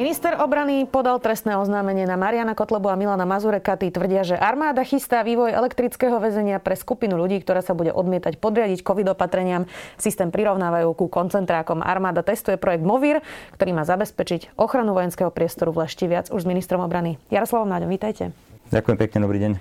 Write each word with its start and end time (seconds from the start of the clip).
Minister 0.00 0.32
obrany 0.40 0.88
podal 0.88 1.20
trestné 1.20 1.60
oznámenie 1.60 2.08
na 2.08 2.16
Mariana 2.16 2.56
Kotlebu 2.56 2.88
a 2.88 2.96
Milana 2.96 3.28
Mazureka. 3.28 3.76
Tí 3.76 3.92
tvrdia, 3.92 4.24
že 4.24 4.32
armáda 4.32 4.80
chystá 4.80 5.20
vývoj 5.20 5.52
elektrického 5.52 6.16
väzenia 6.16 6.56
pre 6.56 6.72
skupinu 6.72 7.20
ľudí, 7.20 7.36
ktorá 7.44 7.60
sa 7.60 7.76
bude 7.76 7.92
odmietať 7.92 8.40
podriadiť 8.40 8.80
covid 8.80 9.12
opatreniam. 9.12 9.68
Systém 10.00 10.32
prirovnávajú 10.32 10.96
ku 10.96 11.12
koncentrákom. 11.12 11.84
Armáda 11.84 12.24
testuje 12.24 12.56
projekt 12.56 12.80
Movir, 12.80 13.20
ktorý 13.60 13.76
má 13.76 13.84
zabezpečiť 13.84 14.56
ochranu 14.56 14.96
vojenského 14.96 15.28
priestoru 15.28 15.76
v 15.76 15.84
Lešti. 15.84 16.08
Viac 16.08 16.32
už 16.32 16.42
s 16.42 16.48
ministrom 16.48 16.80
obrany. 16.80 17.20
Jaroslavom 17.28 17.68
Náďom, 17.68 17.92
vítajte. 17.92 18.32
Ďakujem 18.72 18.96
pekne, 19.04 19.18
dobrý 19.20 19.38
deň. 19.44 19.52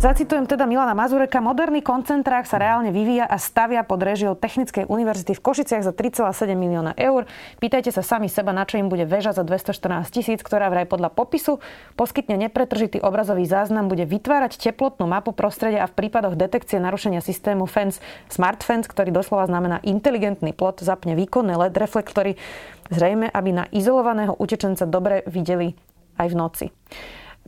Zacitujem 0.00 0.48
teda 0.48 0.64
Milana 0.64 0.96
Mazureka. 0.96 1.44
Moderný 1.44 1.84
koncentrák 1.84 2.48
sa 2.48 2.56
reálne 2.56 2.88
vyvíja 2.88 3.28
a 3.28 3.36
stavia 3.36 3.84
pod 3.84 4.00
režiou 4.00 4.32
Technickej 4.32 4.88
univerzity 4.88 5.36
v 5.36 5.44
Košiciach 5.44 5.84
za 5.84 5.92
3,7 5.92 6.56
milióna 6.56 6.96
eur. 6.96 7.28
Pýtajte 7.60 7.92
sa 7.92 8.00
sami 8.00 8.32
seba, 8.32 8.56
na 8.56 8.64
čo 8.64 8.80
im 8.80 8.88
bude 8.88 9.04
väža 9.04 9.36
za 9.36 9.44
214 9.44 10.08
tisíc, 10.08 10.40
ktorá 10.40 10.72
vraj 10.72 10.88
podľa 10.88 11.12
popisu 11.12 11.60
poskytne 12.00 12.40
nepretržitý 12.40 12.96
obrazový 13.04 13.44
záznam, 13.44 13.92
bude 13.92 14.08
vytvárať 14.08 14.56
teplotnú 14.56 15.04
mapu 15.04 15.36
prostredia 15.36 15.84
a 15.84 15.90
v 15.92 15.92
prípadoch 15.92 16.32
detekcie 16.32 16.80
narušenia 16.80 17.20
systému 17.20 17.68
FENS, 17.68 18.00
Smart 18.32 18.64
FENS, 18.64 18.88
ktorý 18.88 19.12
doslova 19.12 19.52
znamená 19.52 19.84
inteligentný 19.84 20.56
plot, 20.56 20.80
zapne 20.80 21.12
výkonné 21.12 21.60
LED 21.60 21.76
reflektory, 21.76 22.40
zrejme, 22.88 23.28
aby 23.28 23.52
na 23.52 23.68
izolovaného 23.68 24.32
utečenca 24.32 24.88
dobre 24.88 25.28
videli 25.28 25.76
aj 26.16 26.26
v 26.32 26.34
noci. 26.40 26.66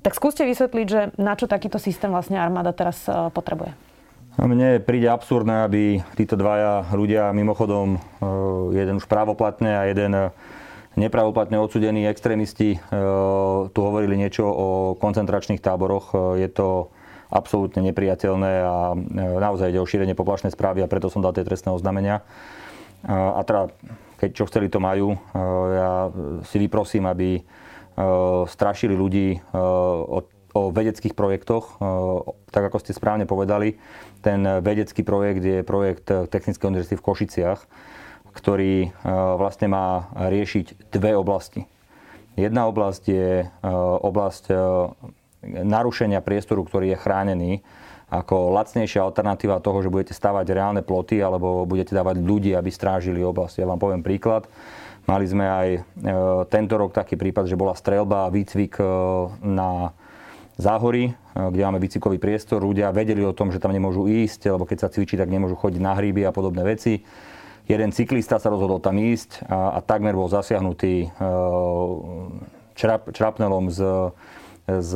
Tak 0.03 0.19
skúste 0.19 0.43
vysvetliť, 0.43 0.87
že 0.91 1.01
na 1.15 1.39
čo 1.39 1.47
takýto 1.47 1.79
systém 1.79 2.11
vlastne 2.11 2.35
armáda 2.35 2.75
teraz 2.75 3.07
e, 3.07 3.31
potrebuje. 3.31 3.71
Mne 4.35 4.83
príde 4.83 5.07
absurdné, 5.07 5.63
aby 5.63 6.03
títo 6.19 6.35
dvaja 6.35 6.91
ľudia, 6.91 7.31
mimochodom 7.31 7.95
e, 7.95 7.99
jeden 8.75 8.99
už 8.99 9.07
právoplatne 9.07 9.71
a 9.79 9.87
jeden 9.87 10.35
nepravoplatne 10.99 11.55
odsudení 11.63 12.11
extrémisti, 12.11 12.77
e, 12.77 12.79
tu 13.71 13.79
hovorili 13.79 14.19
niečo 14.19 14.43
o 14.43 14.69
koncentračných 14.99 15.63
táboroch. 15.63 16.35
Je 16.35 16.51
to 16.51 16.91
absolútne 17.31 17.87
nepriateľné 17.87 18.53
a 18.61 18.93
naozaj 19.17 19.73
ide 19.73 19.81
o 19.81 19.89
šírenie 19.89 20.19
poplašnej 20.19 20.53
správy 20.53 20.85
a 20.85 20.91
preto 20.91 21.09
som 21.09 21.25
dal 21.25 21.33
tie 21.33 21.47
trestné 21.47 21.73
oznámenia. 21.73 22.21
A 23.09 23.41
teda, 23.41 23.73
keď 24.21 24.31
čo 24.37 24.45
chceli, 24.53 24.69
to 24.69 24.85
majú. 24.85 25.17
Ja 25.73 26.13
si 26.45 26.61
vyprosím, 26.61 27.09
aby 27.09 27.41
E, 27.41 27.72
strašili 28.49 28.97
ľudí 28.97 29.37
e, 29.37 29.39
o, 29.57 30.25
o 30.53 30.61
vedeckých 30.73 31.13
projektoch. 31.13 31.65
E, 31.65 31.85
tak 32.51 32.73
ako 32.73 32.81
ste 32.81 32.97
správne 32.97 33.25
povedali, 33.29 33.77
ten 34.21 34.45
vedecký 34.63 35.03
projekt 35.03 35.43
je 35.43 35.59
projekt 35.67 36.09
Technickej 36.09 36.69
univerzity 36.69 36.97
v 36.97 37.07
Košiciach, 37.07 37.61
ktorý 38.33 38.75
vlastne 39.37 39.69
má 39.69 40.09
riešiť 40.17 40.89
dve 40.95 41.13
oblasti. 41.19 41.69
Jedna 42.33 42.65
oblasť 42.65 43.03
je 43.13 43.45
oblasť 44.01 44.45
narušenia 45.45 46.25
priestoru, 46.25 46.65
ktorý 46.65 46.97
je 46.97 47.03
chránený 47.03 47.53
ako 48.13 48.53
lacnejšia 48.53 49.01
alternatíva 49.01 49.65
toho, 49.65 49.81
že 49.81 49.89
budete 49.89 50.13
stavať 50.13 50.45
reálne 50.53 50.85
ploty 50.85 51.25
alebo 51.25 51.65
budete 51.65 51.97
dávať 51.97 52.21
ľudí, 52.21 52.53
aby 52.53 52.69
strážili 52.69 53.25
oblasť. 53.25 53.65
Ja 53.65 53.67
vám 53.67 53.81
poviem 53.81 54.05
príklad. 54.05 54.45
Mali 55.03 55.27
sme 55.27 55.47
aj 55.51 55.69
e, 55.75 55.81
tento 56.47 56.79
rok 56.79 56.95
taký 56.95 57.19
prípad, 57.19 57.51
že 57.51 57.59
bola 57.59 57.75
strelba 57.75 58.27
a 58.27 58.33
výcvik 58.33 58.79
e, 58.79 58.85
na 59.43 59.91
záhory, 60.55 61.11
e, 61.11 61.13
kde 61.35 61.63
máme 61.67 61.83
výcvikový 61.83 62.23
priestor. 62.23 62.63
Ľudia 62.63 62.95
vedeli 62.95 63.27
o 63.27 63.35
tom, 63.35 63.51
že 63.51 63.59
tam 63.59 63.75
nemôžu 63.75 64.07
ísť, 64.07 64.55
lebo 64.55 64.63
keď 64.63 64.87
sa 64.87 64.93
cvičí, 64.95 65.19
tak 65.19 65.27
nemôžu 65.27 65.59
chodiť 65.59 65.83
na 65.83 65.99
hríby 65.99 66.23
a 66.23 66.31
podobné 66.31 66.63
veci. 66.63 67.03
Jeden 67.67 67.91
cyklista 67.91 68.39
sa 68.39 68.51
rozhodol 68.51 68.79
tam 68.79 68.99
ísť 68.99 69.47
a, 69.51 69.75
a 69.75 69.79
takmer 69.83 70.15
bol 70.19 70.27
zasiahnutý 70.27 71.15
črap, 72.75 73.07
črapnelom 73.15 73.71
z, 73.71 74.11
z 74.67 74.93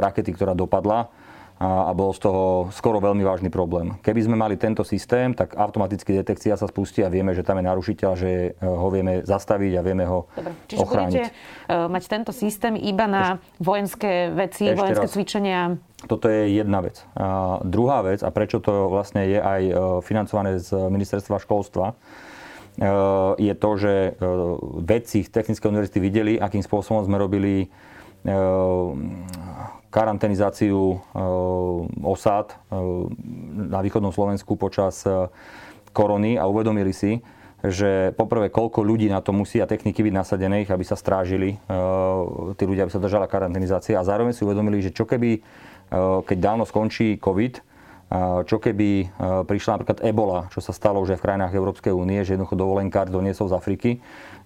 rakety, 0.00 0.32
ktorá 0.32 0.56
dopadla 0.56 1.12
a, 1.60 1.92
bol 1.92 2.16
z 2.16 2.24
toho 2.24 2.72
skoro 2.72 3.04
veľmi 3.04 3.20
vážny 3.20 3.52
problém. 3.52 3.92
Keby 4.00 4.24
sme 4.24 4.36
mali 4.40 4.56
tento 4.56 4.80
systém, 4.80 5.36
tak 5.36 5.52
automaticky 5.60 6.16
detekcia 6.16 6.56
sa 6.56 6.64
spustí 6.64 7.04
a 7.04 7.12
vieme, 7.12 7.36
že 7.36 7.44
tam 7.44 7.60
je 7.60 7.68
narušiteľ, 7.68 8.10
že 8.16 8.56
e, 8.56 8.64
ho 8.64 8.88
vieme 8.88 9.20
zastaviť 9.28 9.72
a 9.76 9.82
vieme 9.84 10.08
ho 10.08 10.24
Dobre. 10.32 10.56
Čiže 10.72 10.80
ochrániť. 10.80 11.12
budete 11.12 11.28
uh, 11.28 11.86
mať 11.92 12.04
tento 12.08 12.32
systém 12.32 12.80
iba 12.80 13.04
na 13.04 13.36
Eš... 13.36 13.60
vojenské 13.60 14.32
veci, 14.32 14.72
Ešte 14.72 14.80
vojenské 14.80 15.06
raz. 15.06 15.12
cvičenia? 15.12 15.60
Toto 16.08 16.32
je 16.32 16.48
jedna 16.48 16.80
vec. 16.80 17.04
A 17.12 17.60
druhá 17.60 18.00
vec, 18.00 18.24
a 18.24 18.32
prečo 18.32 18.64
to 18.64 18.88
vlastne 18.88 19.28
je 19.28 19.36
aj 19.36 19.62
e, 19.68 19.72
financované 20.00 20.56
z 20.56 20.72
ministerstva 20.72 21.36
školstva, 21.44 21.92
je 23.36 23.52
to, 23.60 23.70
že 23.76 24.16
vedci 24.80 25.20
z 25.20 25.28
Technickej 25.28 25.68
univerzity 25.68 25.98
videli, 26.00 26.32
akým 26.40 26.64
spôsobom 26.64 27.04
sme 27.04 27.20
robili 27.20 27.68
karanténizáciu 29.90 30.96
eh, 30.96 30.98
osád 32.06 32.54
eh, 32.54 32.56
na 33.68 33.82
východnom 33.82 34.14
Slovensku 34.14 34.54
počas 34.54 35.02
eh, 35.04 35.26
korony 35.90 36.38
a 36.38 36.46
uvedomili 36.46 36.94
si, 36.94 37.18
že 37.60 38.14
poprvé, 38.16 38.48
koľko 38.48 38.80
ľudí 38.80 39.10
na 39.10 39.20
to 39.20 39.34
musia 39.34 39.66
techniky 39.68 40.00
byť 40.00 40.14
nasadených, 40.16 40.72
aby 40.72 40.80
sa 40.80 40.96
strážili, 40.96 41.60
tí 42.56 42.64
ľudia, 42.64 42.88
aby 42.88 42.94
sa 42.94 43.04
držala 43.04 43.28
karanténizácia 43.28 44.00
a 44.00 44.06
zároveň 44.06 44.32
si 44.32 44.48
uvedomili, 44.48 44.80
že 44.80 44.96
čo 44.96 45.04
keby, 45.04 45.44
keď 46.24 46.38
dávno 46.40 46.64
skončí 46.64 47.20
COVID, 47.20 47.60
čo 48.48 48.56
keby 48.56 49.12
prišla 49.44 49.76
napríklad 49.76 50.00
ebola, 50.00 50.48
čo 50.48 50.64
sa 50.64 50.72
stalo 50.72 51.04
aj 51.04 51.20
v 51.20 51.24
krajinách 51.26 51.52
Európskej 51.52 51.92
únie, 51.92 52.24
že 52.24 52.32
jednoducho 52.32 52.56
dovolenkár 52.56 53.12
doniesol 53.12 53.52
z 53.52 53.56
Afriky 53.60 53.90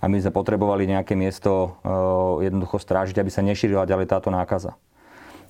a 0.02 0.10
my 0.10 0.18
sme 0.18 0.34
potrebovali 0.34 0.82
nejaké 0.90 1.14
miesto 1.14 1.78
jednoducho 2.42 2.82
strážiť, 2.82 3.22
aby 3.22 3.30
sa 3.30 3.46
nešírila 3.46 3.86
ďalej 3.86 4.10
táto 4.10 4.34
nákaza. 4.34 4.74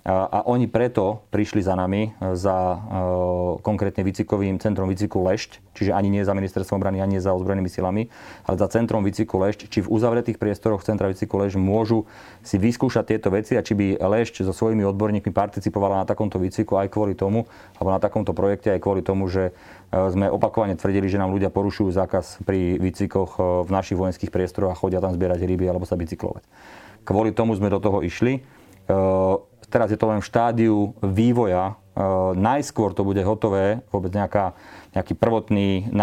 A 0.04 0.44
oni 0.44 0.68
preto 0.68 1.24
prišli 1.32 1.64
za 1.64 1.72
nami, 1.72 2.12
e, 2.20 2.36
za 2.36 2.52
e, 2.52 2.78
konkrétne 3.64 4.04
výcikovým 4.04 4.60
centrom 4.60 4.84
výciku 4.84 5.16
Lešť, 5.24 5.64
čiže 5.72 5.96
ani 5.96 6.12
nie 6.12 6.20
za 6.20 6.36
ministerstvom 6.36 6.76
obrany, 6.76 7.00
ani 7.00 7.16
nie 7.16 7.24
za 7.24 7.32
ozbrojenými 7.32 7.72
silami, 7.72 8.12
ale 8.44 8.60
za 8.60 8.68
centrom 8.68 9.00
výciku 9.00 9.40
Lešť, 9.40 9.64
či 9.72 9.80
v 9.80 9.88
uzavretých 9.88 10.36
priestoroch 10.36 10.84
centra 10.84 11.08
výciku 11.08 11.40
Lešť 11.40 11.56
môžu 11.56 12.04
si 12.44 12.60
vyskúšať 12.60 13.16
tieto 13.16 13.32
veci 13.32 13.56
a 13.56 13.64
či 13.64 13.72
by 13.72 13.96
Lešť 13.96 14.44
so 14.44 14.52
svojimi 14.52 14.84
odborníkmi 14.84 15.32
participovala 15.32 16.04
na 16.04 16.06
takomto 16.06 16.36
výciku 16.36 16.76
aj 16.76 16.92
kvôli 16.92 17.16
tomu, 17.16 17.48
alebo 17.80 17.88
na 17.88 17.96
takomto 17.96 18.36
projekte 18.36 18.76
aj 18.76 18.84
kvôli 18.84 19.00
tomu, 19.00 19.24
že 19.32 19.56
e, 19.88 20.12
sme 20.12 20.28
opakovane 20.28 20.76
tvrdili, 20.76 21.08
že 21.08 21.16
nám 21.16 21.32
ľudia 21.32 21.48
porušujú 21.48 21.88
zákaz 21.88 22.44
pri 22.44 22.76
výcvikoch 22.76 23.64
v 23.64 23.70
našich 23.72 23.96
vojenských 23.96 24.28
priestoroch 24.28 24.76
a 24.76 24.76
chodia 24.76 25.00
tam 25.00 25.16
zbierať 25.16 25.48
ryby 25.48 25.64
alebo 25.64 25.88
sa 25.88 25.96
bicyklovať. 25.96 26.44
Kvôli 27.08 27.32
tomu 27.32 27.56
sme 27.56 27.72
do 27.72 27.80
toho 27.80 28.04
išli 28.04 28.44
teraz 29.74 29.90
je 29.90 29.98
to 29.98 30.06
len 30.06 30.22
v 30.22 30.28
štádiu 30.30 30.94
vývoja. 31.02 31.74
E, 31.74 32.02
najskôr 32.38 32.94
to 32.94 33.02
bude 33.02 33.18
hotové, 33.26 33.82
vôbec 33.90 34.14
nejaká, 34.14 34.54
nejaký 34.94 35.18
prvotný 35.18 35.90
e, 35.90 35.98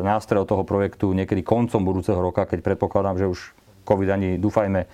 nástroj 0.00 0.48
toho 0.48 0.64
projektu 0.64 1.12
niekedy 1.12 1.44
koncom 1.44 1.84
budúceho 1.84 2.16
roka, 2.16 2.48
keď 2.48 2.64
predpokladám, 2.64 3.20
že 3.20 3.28
už 3.28 3.38
COVID 3.84 4.08
ani, 4.08 4.28
dúfajme, 4.40 4.88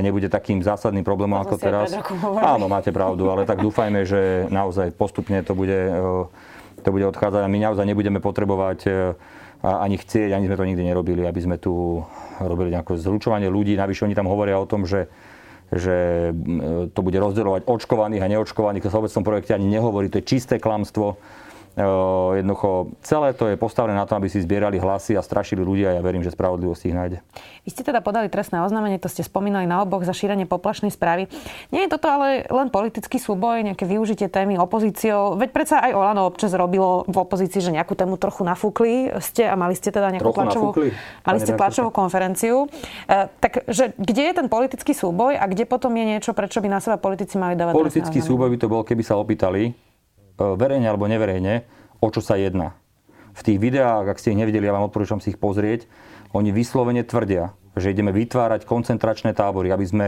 nebude 0.00 0.32
takým 0.32 0.64
zásadným 0.64 1.04
problémom 1.04 1.36
ako 1.44 1.60
teraz. 1.60 1.92
Áno, 2.40 2.72
máte 2.72 2.88
pravdu, 2.88 3.28
ale 3.28 3.44
tak 3.44 3.60
dúfajme, 3.60 4.08
že 4.08 4.48
naozaj 4.48 4.96
postupne 4.96 5.44
to 5.44 5.52
bude, 5.52 5.76
e, 5.76 6.80
to 6.80 6.88
bude 6.88 7.04
odchádzať 7.04 7.44
a 7.44 7.52
my 7.52 7.58
naozaj 7.60 7.84
nebudeme 7.84 8.24
potrebovať 8.24 8.88
ani 9.58 9.98
chcieť, 9.98 10.30
ani 10.30 10.46
sme 10.46 10.54
to 10.54 10.68
nikdy 10.70 10.82
nerobili, 10.86 11.26
aby 11.26 11.40
sme 11.42 11.58
tu 11.58 12.06
robili 12.38 12.70
nejaké 12.70 12.94
zlučovanie 12.94 13.50
ľudí. 13.50 13.74
Navyše 13.74 14.06
oni 14.06 14.14
tam 14.14 14.30
hovoria 14.30 14.54
o 14.54 14.70
tom, 14.70 14.86
že 14.86 15.10
že 15.68 16.30
to 16.96 17.00
bude 17.04 17.16
rozdeľovať 17.16 17.68
očkovaných 17.68 18.22
a 18.24 18.30
neočkovaných. 18.32 18.84
To 18.84 18.90
sa 18.92 19.00
v 19.04 19.08
tom 19.08 19.26
projekte 19.26 19.52
ani 19.52 19.68
nehovorí. 19.68 20.08
To 20.08 20.20
je 20.20 20.28
čisté 20.28 20.56
klamstvo. 20.56 21.20
Jednoducho, 21.78 22.90
celé 23.06 23.30
to 23.38 23.46
je 23.46 23.54
postavené 23.54 23.94
na 23.94 24.02
tom, 24.02 24.18
aby 24.18 24.26
si 24.26 24.42
zbierali 24.42 24.82
hlasy 24.82 25.14
a 25.14 25.22
strašili 25.22 25.62
ľudia 25.62 25.94
a 25.94 25.96
ja 25.98 26.02
verím, 26.02 26.26
že 26.26 26.34
spravodlivosť 26.34 26.82
ich 26.90 26.96
nájde. 26.96 27.18
Vy 27.62 27.70
ste 27.70 27.86
teda 27.86 28.02
podali 28.02 28.26
trestné 28.26 28.58
oznámenie, 28.64 28.98
to 28.98 29.06
ste 29.06 29.22
spomínali 29.22 29.68
na 29.68 29.86
oboch 29.86 30.02
za 30.02 30.10
šírenie 30.10 30.48
poplašnej 30.48 30.90
správy. 30.90 31.30
Nie 31.70 31.86
je 31.86 31.94
toto 31.94 32.10
ale 32.10 32.48
len 32.50 32.74
politický 32.74 33.22
súboj, 33.22 33.62
nejaké 33.62 33.86
využitie 33.86 34.26
témy 34.26 34.58
opozíciou? 34.58 35.38
Veď 35.38 35.50
predsa 35.54 35.76
aj 35.78 35.92
Olano 35.94 36.26
občas 36.26 36.50
robilo 36.56 37.06
v 37.06 37.16
opozícii, 37.22 37.62
že 37.62 37.70
nejakú 37.70 37.94
tému 37.94 38.18
trochu 38.18 38.42
nafúkli 38.42 39.14
ste 39.22 39.46
a 39.46 39.54
mali 39.54 39.78
ste 39.78 39.94
teda 39.94 40.10
nejakú 40.10 40.34
tlačovú, 40.34 40.74
mali 41.22 41.38
ste 41.38 41.54
tlačovú 41.54 41.94
konferenciu. 41.94 42.66
E, 43.06 43.30
takže 43.38 43.94
kde 43.94 44.22
je 44.26 44.32
ten 44.34 44.48
politický 44.50 44.96
súboj 44.96 45.38
a 45.38 45.44
kde 45.46 45.62
potom 45.62 45.94
je 45.94 46.04
niečo, 46.16 46.34
prečo 46.34 46.58
by 46.58 46.68
na 46.72 46.82
seba 46.82 46.98
politici 46.98 47.38
mali 47.38 47.54
dávať 47.54 47.78
Politický 47.78 48.18
súboj 48.18 48.50
by 48.50 48.58
to 48.58 48.66
bol, 48.66 48.82
keby 48.82 49.06
sa 49.06 49.14
opýtali, 49.14 49.87
verejne 50.38 50.86
alebo 50.86 51.10
neverejne, 51.10 51.66
o 51.98 52.08
čo 52.08 52.22
sa 52.22 52.38
jedná. 52.38 52.78
V 53.34 53.42
tých 53.46 53.58
videách, 53.58 54.06
ak 54.10 54.18
ste 54.18 54.34
ich 54.34 54.40
nevideli, 54.40 54.66
ja 54.66 54.74
vám 54.74 54.90
odporúčam 54.90 55.22
si 55.22 55.34
ich 55.34 55.38
pozrieť, 55.38 55.86
oni 56.34 56.50
vyslovene 56.50 57.06
tvrdia, 57.06 57.54
že 57.78 57.94
ideme 57.94 58.10
vytvárať 58.10 58.66
koncentračné 58.66 59.32
tábory, 59.32 59.70
aby 59.70 59.86
sme 59.86 60.06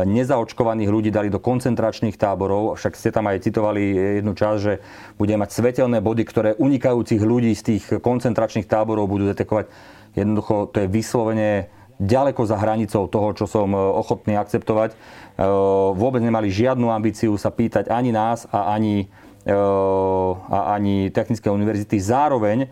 nezaočkovaných 0.00 0.88
ľudí 0.88 1.10
dali 1.12 1.28
do 1.28 1.38
koncentračných 1.38 2.16
táborov. 2.16 2.80
Však 2.80 2.96
ste 2.96 3.12
tam 3.12 3.28
aj 3.28 3.44
citovali 3.44 3.82
jednu 4.24 4.32
časť, 4.32 4.58
že 4.58 4.80
budeme 5.20 5.44
mať 5.44 5.50
svetelné 5.52 6.00
body, 6.00 6.22
ktoré 6.24 6.50
unikajúcich 6.56 7.20
ľudí 7.20 7.52
z 7.52 7.62
tých 7.62 7.84
koncentračných 8.00 8.66
táborov 8.66 9.12
budú 9.12 9.28
detekovať. 9.30 9.68
Jednoducho 10.16 10.72
to 10.72 10.76
je 10.82 10.88
vyslovene 10.88 11.50
ďaleko 12.00 12.42
za 12.48 12.56
hranicou 12.56 13.06
toho, 13.06 13.36
čo 13.36 13.44
som 13.44 13.76
ochotný 13.76 14.34
akceptovať. 14.40 14.96
E, 14.96 14.96
vôbec 15.92 16.24
nemali 16.24 16.48
žiadnu 16.48 16.88
ambíciu 16.88 17.36
sa 17.36 17.52
pýtať 17.52 17.92
ani 17.92 18.10
nás 18.10 18.48
a 18.48 18.72
ani 18.72 19.12
a 19.48 20.58
ani 20.76 21.08
technické 21.08 21.48
univerzity. 21.48 21.96
Zároveň 21.96 22.68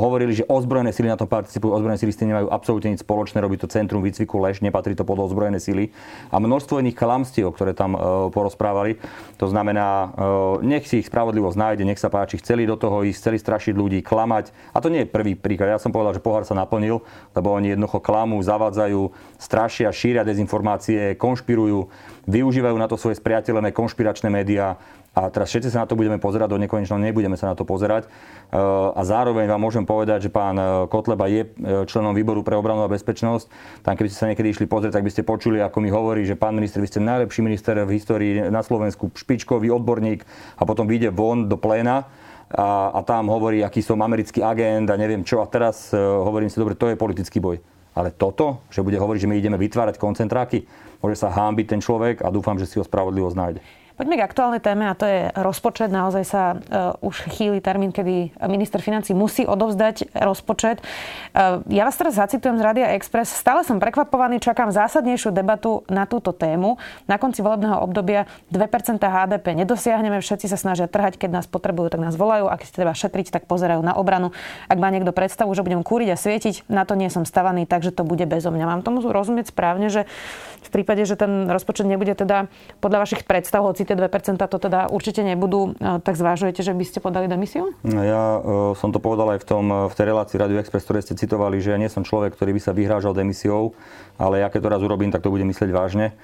hovorili, 0.00 0.32
že 0.32 0.48
ozbrojené 0.48 0.88
sily 0.88 1.12
na 1.12 1.20
tom 1.20 1.28
participujú, 1.28 1.76
ozbrojené 1.76 2.00
sily 2.00 2.16
s 2.16 2.20
tým 2.22 2.32
nemajú 2.32 2.48
absolútne 2.48 2.96
nič 2.96 3.04
spoločné, 3.04 3.44
robí 3.44 3.60
to 3.60 3.68
Centrum 3.68 4.00
výcviku 4.00 4.40
Leš, 4.40 4.64
nepatrí 4.64 4.96
to 4.96 5.04
pod 5.04 5.20
ozbrojené 5.20 5.60
sily. 5.60 5.92
A 6.32 6.40
množstvo 6.40 6.80
iných 6.80 6.96
klamstiev, 6.96 7.52
ktoré 7.52 7.76
tam 7.76 7.92
porozprávali. 8.32 8.96
To 9.36 9.44
znamená, 9.44 10.16
nech 10.64 10.88
si 10.88 11.04
ich 11.04 11.12
spravodlivosť 11.12 11.60
nájde, 11.60 11.84
nech 11.84 12.00
sa 12.00 12.08
páči, 12.08 12.40
chceli 12.40 12.64
do 12.64 12.80
toho 12.80 13.04
ísť, 13.04 13.20
chceli 13.20 13.36
strašiť 13.36 13.74
ľudí, 13.76 14.00
klamať. 14.00 14.72
A 14.72 14.80
to 14.80 14.88
nie 14.88 15.04
je 15.04 15.12
prvý 15.12 15.36
príklad. 15.36 15.76
Ja 15.76 15.82
som 15.82 15.92
povedal, 15.92 16.16
že 16.16 16.24
pohár 16.24 16.48
sa 16.48 16.56
naplnil, 16.56 17.04
lebo 17.36 17.52
oni 17.52 17.76
jednoducho 17.76 18.00
klamú, 18.00 18.40
zavádzajú, 18.40 19.12
strašia, 19.36 19.92
šíria 19.92 20.24
dezinformácie, 20.24 21.20
konšpirujú, 21.20 21.92
využívajú 22.24 22.76
na 22.80 22.88
to 22.88 22.96
svoje 22.96 23.20
spriateľené 23.20 23.76
konšpiračné 23.76 24.32
médiá 24.32 24.80
a 25.14 25.30
teraz 25.30 25.46
všetci 25.54 25.70
sa 25.70 25.86
na 25.86 25.86
to 25.86 25.94
budeme 25.94 26.18
pozerať, 26.18 26.50
do 26.50 26.58
nekonečného 26.58 26.98
nebudeme 26.98 27.38
sa 27.38 27.46
na 27.46 27.54
to 27.54 27.62
pozerať. 27.62 28.10
E, 28.10 28.58
a 28.90 28.98
zároveň 29.06 29.46
vám 29.46 29.62
môžem 29.62 29.86
povedať, 29.86 30.26
že 30.26 30.30
pán 30.34 30.58
e, 30.58 30.90
Kotleba 30.90 31.30
je 31.30 31.46
e, 31.46 31.86
členom 31.86 32.10
výboru 32.10 32.42
pre 32.42 32.58
obranu 32.58 32.82
a 32.82 32.90
bezpečnosť. 32.90 33.46
Tam 33.86 33.94
keby 33.94 34.10
ste 34.10 34.18
sa 34.18 34.26
niekedy 34.26 34.50
išli 34.50 34.66
pozrieť, 34.66 34.98
tak 34.98 35.06
by 35.06 35.14
ste 35.14 35.22
počuli, 35.22 35.62
ako 35.62 35.78
mi 35.78 35.94
hovorí, 35.94 36.26
že 36.26 36.34
pán 36.34 36.58
minister, 36.58 36.82
vy 36.82 36.90
ste 36.90 36.98
najlepší 36.98 37.46
minister 37.46 37.78
v 37.86 37.94
histórii 37.94 38.42
na 38.50 38.66
Slovensku, 38.66 39.14
špičkový 39.14 39.70
odborník 39.70 40.26
a 40.58 40.66
potom 40.66 40.90
vyjde 40.90 41.14
von 41.14 41.46
do 41.46 41.62
pléna 41.62 42.10
a, 42.50 42.90
a 42.90 43.00
tam 43.06 43.30
hovorí, 43.30 43.62
aký 43.62 43.86
som 43.86 44.02
americký 44.02 44.42
agent 44.42 44.90
a 44.90 44.98
neviem 44.98 45.22
čo. 45.22 45.38
A 45.38 45.46
teraz 45.46 45.94
hovorím 45.94 46.50
si, 46.50 46.58
dobre, 46.58 46.74
to 46.74 46.90
je 46.90 46.98
politický 46.98 47.38
boj. 47.38 47.62
Ale 47.94 48.10
toto, 48.10 48.66
že 48.74 48.82
bude 48.82 48.98
hovoriť, 48.98 49.22
že 49.22 49.30
my 49.30 49.38
ideme 49.38 49.58
vytvárať 49.62 50.02
koncentráky, 50.02 50.66
môže 50.98 51.22
sa 51.22 51.30
hámbiť 51.30 51.66
ten 51.70 51.78
človek 51.78 52.26
a 52.26 52.34
dúfam, 52.34 52.58
že 52.58 52.66
si 52.66 52.82
ho 52.82 52.84
spravodlivosť 52.84 53.38
nájde. 53.38 53.83
Poďme 53.94 54.18
k 54.18 54.26
aktuálnej 54.26 54.58
téme 54.58 54.90
a 54.90 54.98
to 54.98 55.06
je 55.06 55.30
rozpočet. 55.38 55.86
Naozaj 55.86 56.24
sa 56.26 56.58
uh, 56.58 56.98
už 56.98 57.30
chýli 57.30 57.62
termín, 57.62 57.94
kedy 57.94 58.34
minister 58.50 58.82
financí 58.82 59.14
musí 59.14 59.46
odovzdať 59.46 60.18
rozpočet. 60.18 60.82
Uh, 61.30 61.62
ja 61.70 61.86
vás 61.86 61.94
teraz 61.94 62.18
zacitujem 62.18 62.58
z 62.58 62.62
Radia 62.66 62.90
Express. 62.98 63.30
Stále 63.30 63.62
som 63.62 63.78
prekvapovaný, 63.78 64.42
čakám 64.42 64.74
zásadnejšiu 64.74 65.30
debatu 65.30 65.86
na 65.86 66.10
túto 66.10 66.34
tému. 66.34 66.74
Na 67.06 67.22
konci 67.22 67.38
volebného 67.38 67.78
obdobia 67.86 68.26
2% 68.50 68.98
HDP 68.98 69.62
nedosiahneme, 69.62 70.18
všetci 70.18 70.50
sa 70.50 70.58
snažia 70.58 70.90
trhať, 70.90 71.14
keď 71.14 71.30
nás 71.30 71.46
potrebujú, 71.46 71.94
tak 71.94 72.02
nás 72.02 72.18
volajú. 72.18 72.50
Ak 72.50 72.66
si 72.66 72.74
treba 72.74 72.98
šetriť, 72.98 73.30
tak 73.30 73.46
pozerajú 73.46 73.78
na 73.78 73.94
obranu. 73.94 74.34
Ak 74.66 74.74
má 74.74 74.90
niekto 74.90 75.14
predstavu, 75.14 75.54
že 75.54 75.62
budem 75.62 75.86
kúriť 75.86 76.10
a 76.10 76.18
svietiť, 76.18 76.66
na 76.66 76.82
to 76.82 76.98
nie 76.98 77.14
som 77.14 77.22
stavaný, 77.22 77.62
takže 77.70 77.94
to 77.94 78.02
bude 78.02 78.26
bezo 78.26 78.50
mňa. 78.50 78.74
Mám 78.74 78.82
tomu 78.82 79.06
rozumieť 79.06 79.54
správne, 79.54 79.86
že 79.86 80.10
v 80.66 80.70
prípade, 80.82 81.06
že 81.06 81.14
ten 81.14 81.46
rozpočet 81.46 81.86
nebude 81.86 82.18
teda 82.18 82.50
podľa 82.82 83.06
vašich 83.06 83.22
predstav, 83.22 83.62
hoci 83.62 83.83
tie 83.84 83.96
2% 83.96 84.40
to 84.40 84.58
teda 84.58 84.88
určite 84.88 85.20
nebudú, 85.20 85.72
e, 85.78 86.00
tak 86.00 86.16
zvážujete, 86.16 86.60
že 86.60 86.72
by 86.72 86.84
ste 86.84 86.98
podali 87.00 87.28
demisiu? 87.28 87.72
No 87.84 88.00
ja 88.00 88.40
uh, 88.40 88.72
som 88.76 88.90
to 88.90 89.00
povedal 89.00 89.36
aj 89.36 89.44
v, 89.44 89.46
tom, 89.46 89.64
v 89.88 89.94
tej 89.94 90.06
relácii 90.12 90.36
Radio 90.40 90.60
Express, 90.60 90.84
ktoré 90.88 91.00
ste 91.04 91.14
citovali, 91.16 91.60
že 91.60 91.72
ja 91.72 91.78
nie 91.78 91.92
som 91.92 92.02
človek, 92.02 92.34
ktorý 92.34 92.56
by 92.56 92.60
sa 92.60 92.72
vyhrážal 92.72 93.12
demisiou, 93.12 93.76
ale 94.16 94.42
ja 94.42 94.48
keď 94.48 94.60
to 94.64 94.72
raz 94.72 94.82
urobím, 94.82 95.12
tak 95.12 95.22
to 95.22 95.32
budem 95.32 95.48
myslieť 95.48 95.70
vážne. 95.70 96.16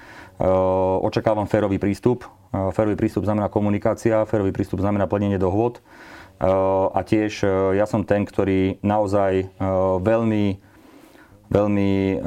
Očakávam 1.04 1.44
férový 1.44 1.76
prístup. 1.76 2.24
Uh, 2.48 2.72
férový 2.72 2.96
prístup 2.96 3.28
znamená 3.28 3.52
komunikácia, 3.52 4.24
férový 4.24 4.56
prístup 4.56 4.80
znamená 4.80 5.04
plnenie 5.04 5.36
dohôd. 5.36 5.84
A 6.40 7.04
tiež 7.04 7.44
ja 7.76 7.84
som 7.84 8.00
ten, 8.00 8.24
ktorý 8.24 8.80
naozaj 8.80 9.52
veľmi 10.00 10.56
veľmi 11.50 11.90
eh, 12.14 12.20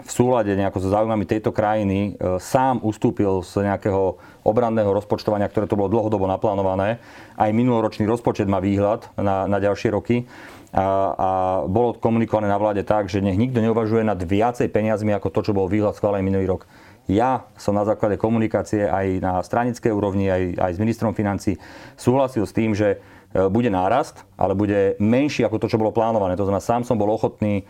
v 0.00 0.10
súlade 0.10 0.56
nejako 0.56 0.80
so 0.80 0.88
záujmami 0.88 1.28
tejto 1.28 1.52
krajiny 1.52 2.16
eh, 2.16 2.40
sám 2.40 2.80
ustúpil 2.80 3.44
z 3.44 3.68
nejakého 3.68 4.16
obranného 4.42 4.88
rozpočtovania, 4.96 5.52
ktoré 5.52 5.68
to 5.68 5.76
bolo 5.76 5.92
dlhodobo 5.92 6.24
naplánované. 6.24 6.98
Aj 7.36 7.52
minuloročný 7.52 8.08
rozpočet 8.08 8.48
má 8.48 8.58
výhľad 8.58 9.04
na, 9.20 9.44
na 9.44 9.60
ďalšie 9.60 9.92
roky. 9.92 10.24
A, 10.70 10.86
a 11.18 11.30
bolo 11.66 11.98
komunikované 11.98 12.46
na 12.46 12.54
vláde 12.54 12.86
tak, 12.86 13.10
že 13.10 13.18
nech 13.18 13.34
nikto 13.34 13.58
neuvažuje 13.58 14.06
nad 14.06 14.16
viacej 14.22 14.70
peniazmi 14.70 15.10
ako 15.10 15.28
to, 15.34 15.50
čo 15.50 15.52
bol 15.52 15.66
výhľad 15.66 15.98
schválený 15.98 16.30
minulý 16.30 16.46
rok. 16.46 16.62
Ja 17.10 17.50
som 17.58 17.74
na 17.74 17.82
základe 17.82 18.14
komunikácie 18.22 18.86
aj 18.86 19.06
na 19.18 19.42
stranickej 19.42 19.90
úrovni, 19.90 20.30
aj, 20.30 20.62
aj 20.62 20.72
s 20.78 20.78
ministrom 20.78 21.10
financí 21.10 21.58
súhlasil 21.98 22.46
s 22.46 22.54
tým, 22.54 22.72
že 22.72 22.96
eh, 22.96 23.50
bude 23.50 23.68
nárast, 23.68 24.24
ale 24.40 24.56
bude 24.56 24.94
menší 25.02 25.44
ako 25.44 25.58
to, 25.58 25.66
čo 25.68 25.76
bolo 25.76 25.92
plánované. 25.92 26.38
To 26.38 26.46
znamená, 26.46 26.62
sám 26.64 26.86
som 26.86 26.96
bol 26.96 27.10
ochotný 27.12 27.66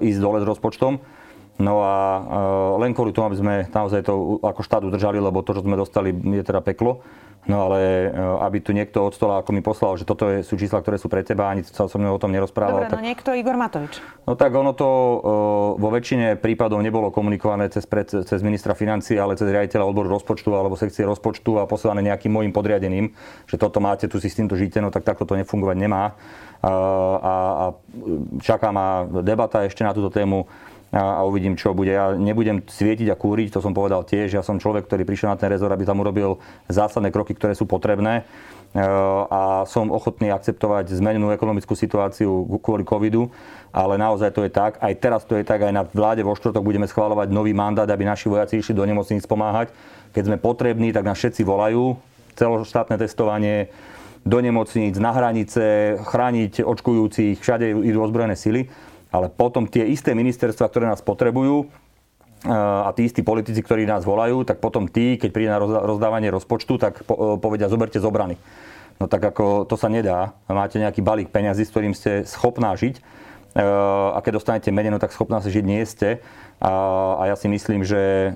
ísť 0.00 0.18
dole 0.20 0.38
s 0.40 0.48
rozpočtom. 0.48 0.98
No 1.56 1.80
a 1.80 1.94
eh, 2.20 2.22
len 2.84 2.92
kvôli 2.92 3.16
tomu, 3.16 3.32
aby 3.32 3.40
sme 3.40 3.54
naozaj 3.72 4.04
to 4.04 4.40
ako 4.44 4.60
štát 4.60 4.84
udržali, 4.84 5.16
lebo 5.16 5.40
to, 5.40 5.56
čo 5.56 5.64
sme 5.64 5.76
dostali, 5.76 6.12
je 6.12 6.44
teda 6.44 6.60
peklo. 6.60 7.00
No 7.46 7.70
ale 7.70 8.10
eh, 8.10 8.44
aby 8.46 8.58
tu 8.58 8.74
niekto 8.74 9.06
od 9.06 9.14
stola, 9.14 9.42
ako 9.42 9.50
mi 9.54 9.62
poslal, 9.62 9.94
že 9.94 10.04
toto 10.06 10.26
je, 10.26 10.42
sú 10.42 10.58
čísla, 10.58 10.82
ktoré 10.82 10.98
sú 10.98 11.06
pre 11.06 11.22
teba, 11.22 11.50
ani 11.50 11.62
sa 11.62 11.86
som 11.86 12.02
o 12.02 12.18
tom 12.18 12.34
nerozprával. 12.34 12.86
Dobre, 12.86 12.90
no 12.90 12.94
tak, 12.94 13.00
no 13.00 13.06
niekto 13.06 13.30
Igor 13.34 13.56
Matovič. 13.56 13.94
No 14.26 14.34
tak 14.34 14.50
ono 14.54 14.74
to 14.74 14.88
vo 15.78 15.88
väčšine 15.94 16.36
prípadov 16.42 16.82
nebolo 16.82 17.14
komunikované 17.14 17.70
cez, 17.70 17.86
pred, 17.86 18.06
cez 18.06 18.40
ministra 18.42 18.74
financí, 18.74 19.14
ale 19.14 19.38
cez 19.38 19.46
riaditeľa 19.46 19.86
odboru 19.86 20.10
rozpočtu 20.18 20.50
alebo 20.50 20.74
sekcie 20.74 21.06
rozpočtu 21.06 21.62
a 21.62 21.70
poslané 21.70 22.02
nejakým 22.02 22.34
môjim 22.34 22.50
podriadeným, 22.50 23.14
že 23.46 23.56
toto 23.56 23.78
máte, 23.78 24.10
tu 24.10 24.18
si 24.18 24.26
s 24.26 24.38
týmto 24.38 24.58
žite, 24.58 24.82
no 24.82 24.90
tak 24.90 25.06
takto 25.06 25.22
to 25.22 25.38
nefungovať 25.38 25.76
nemá 25.78 26.18
a, 26.66 26.72
a 27.22 27.64
čaká 28.40 28.72
ma 28.72 29.06
debata 29.22 29.64
ešte 29.68 29.84
na 29.84 29.92
túto 29.92 30.10
tému 30.10 30.48
a, 30.96 31.20
a 31.20 31.28
uvidím, 31.28 31.60
čo 31.60 31.76
bude. 31.76 31.92
Ja 31.92 32.16
nebudem 32.16 32.64
svietiť 32.64 33.12
a 33.12 33.20
kúriť, 33.20 33.52
to 33.52 33.60
som 33.60 33.76
povedal 33.76 34.08
tiež. 34.08 34.32
Ja 34.32 34.40
som 34.40 34.56
človek, 34.56 34.88
ktorý 34.88 35.04
prišiel 35.04 35.28
na 35.28 35.36
ten 35.36 35.52
rezort, 35.52 35.76
aby 35.76 35.84
tam 35.84 36.00
urobil 36.00 36.40
zásadné 36.72 37.12
kroky, 37.12 37.36
ktoré 37.36 37.52
sú 37.52 37.68
potrebné 37.68 38.24
a 39.30 39.64
som 39.64 39.88
ochotný 39.88 40.28
akceptovať 40.28 40.92
zmenenú 40.92 41.32
ekonomickú 41.32 41.72
situáciu 41.72 42.44
kvôli 42.60 42.84
covidu, 42.84 43.32
ale 43.72 43.96
naozaj 43.96 44.36
to 44.36 44.44
je 44.44 44.52
tak. 44.52 44.76
Aj 44.84 44.92
teraz 44.92 45.24
to 45.24 45.38
je 45.38 45.44
tak, 45.48 45.64
aj 45.64 45.72
na 45.72 45.84
vláde 45.86 46.20
vo 46.20 46.36
štvrtok 46.36 46.60
budeme 46.60 46.84
schváľovať 46.84 47.32
nový 47.32 47.56
mandát, 47.56 47.88
aby 47.88 48.04
naši 48.04 48.28
vojaci 48.28 48.60
išli 48.60 48.76
do 48.76 48.84
nemocníc 48.84 49.24
pomáhať. 49.24 49.72
Keď 50.12 50.22
sme 50.28 50.36
potrební, 50.36 50.92
tak 50.92 51.08
nás 51.08 51.16
všetci 51.16 51.40
volajú. 51.44 51.96
Celoštátne 52.36 53.00
testovanie, 53.00 53.72
do 54.26 54.42
nemocníc, 54.42 54.98
na 54.98 55.14
hranice, 55.14 55.96
chrániť 56.02 56.66
očkujúcich, 56.66 57.38
všade 57.38 57.70
idú 57.80 58.02
ozbrojené 58.02 58.34
sily, 58.34 58.66
ale 59.10 59.30
potom 59.30 59.70
tie 59.70 59.86
isté 59.86 60.12
ministerstva, 60.12 60.66
ktoré 60.66 60.90
nás 60.90 61.02
potrebujú, 61.02 61.66
eh, 61.66 62.50
a 62.52 62.90
tí 62.92 63.06
istí 63.06 63.22
politici, 63.22 63.62
ktorí 63.62 63.86
nás 63.86 64.02
volajú, 64.02 64.42
tak 64.42 64.58
potom 64.58 64.90
tí, 64.90 65.16
keď 65.16 65.30
príde 65.30 65.50
na 65.50 65.62
rozdávanie 65.62 66.30
rozpočtu, 66.32 66.78
tak 66.78 67.02
eh, 67.02 67.04
povedia, 67.38 67.70
zoberte 67.70 68.02
z 68.02 68.06
obrany. 68.06 68.36
No 68.96 69.06
tak 69.12 69.20
ako 69.20 69.68
to 69.68 69.76
sa 69.76 69.92
nedá. 69.92 70.32
Máte 70.48 70.80
nejaký 70.80 71.04
balík 71.04 71.28
peňazí, 71.28 71.68
s 71.68 71.72
ktorým 71.72 71.92
ste 71.92 72.24
schopná 72.24 72.72
žiť 72.72 72.98
eh, 72.98 73.62
a 74.12 74.18
keď 74.24 74.40
dostanete 74.40 74.68
menej, 74.72 74.96
no 74.96 75.02
tak 75.02 75.12
schopná 75.12 75.38
sa 75.44 75.52
žiť 75.52 75.64
nie 75.64 75.84
ste. 75.86 76.20
A, 76.56 76.72
a 77.20 77.22
ja 77.28 77.36
si 77.36 77.52
myslím, 77.52 77.84
že 77.84 78.32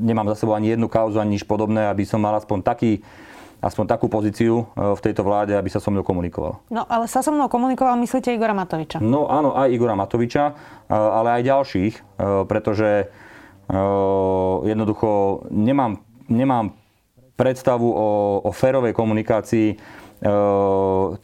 nemám 0.00 0.32
za 0.32 0.40
sebou 0.40 0.56
ani 0.56 0.72
jednu 0.72 0.88
kauzu, 0.88 1.20
ani 1.20 1.36
nič 1.36 1.44
podobné, 1.44 1.92
aby 1.92 2.08
som 2.08 2.24
mal 2.24 2.32
aspoň 2.40 2.64
taký 2.64 3.04
aspoň 3.60 3.84
takú 3.86 4.08
pozíciu 4.08 4.64
e, 4.64 4.96
v 4.96 5.00
tejto 5.00 5.20
vláde, 5.20 5.52
aby 5.52 5.68
sa 5.68 5.78
so 5.78 5.92
mnou 5.92 6.00
komunikoval. 6.00 6.64
No 6.72 6.88
ale 6.88 7.04
sa 7.06 7.20
so 7.20 7.30
mnou 7.30 7.46
komunikoval, 7.52 8.00
myslíte 8.00 8.32
Igora 8.32 8.56
Matoviča? 8.56 8.98
No 9.04 9.28
áno, 9.28 9.52
aj 9.52 9.68
Igora 9.68 9.92
Matoviča, 9.94 10.44
e, 10.50 10.52
ale 10.92 11.40
aj 11.40 11.42
ďalších, 11.46 11.94
e, 11.94 12.02
pretože 12.48 13.12
jednoducho 14.66 15.46
nemám, 15.46 16.02
nemám 16.26 16.74
predstavu 17.38 17.86
o, 17.86 18.08
o 18.42 18.50
férovej 18.50 18.98
komunikácii 18.98 19.78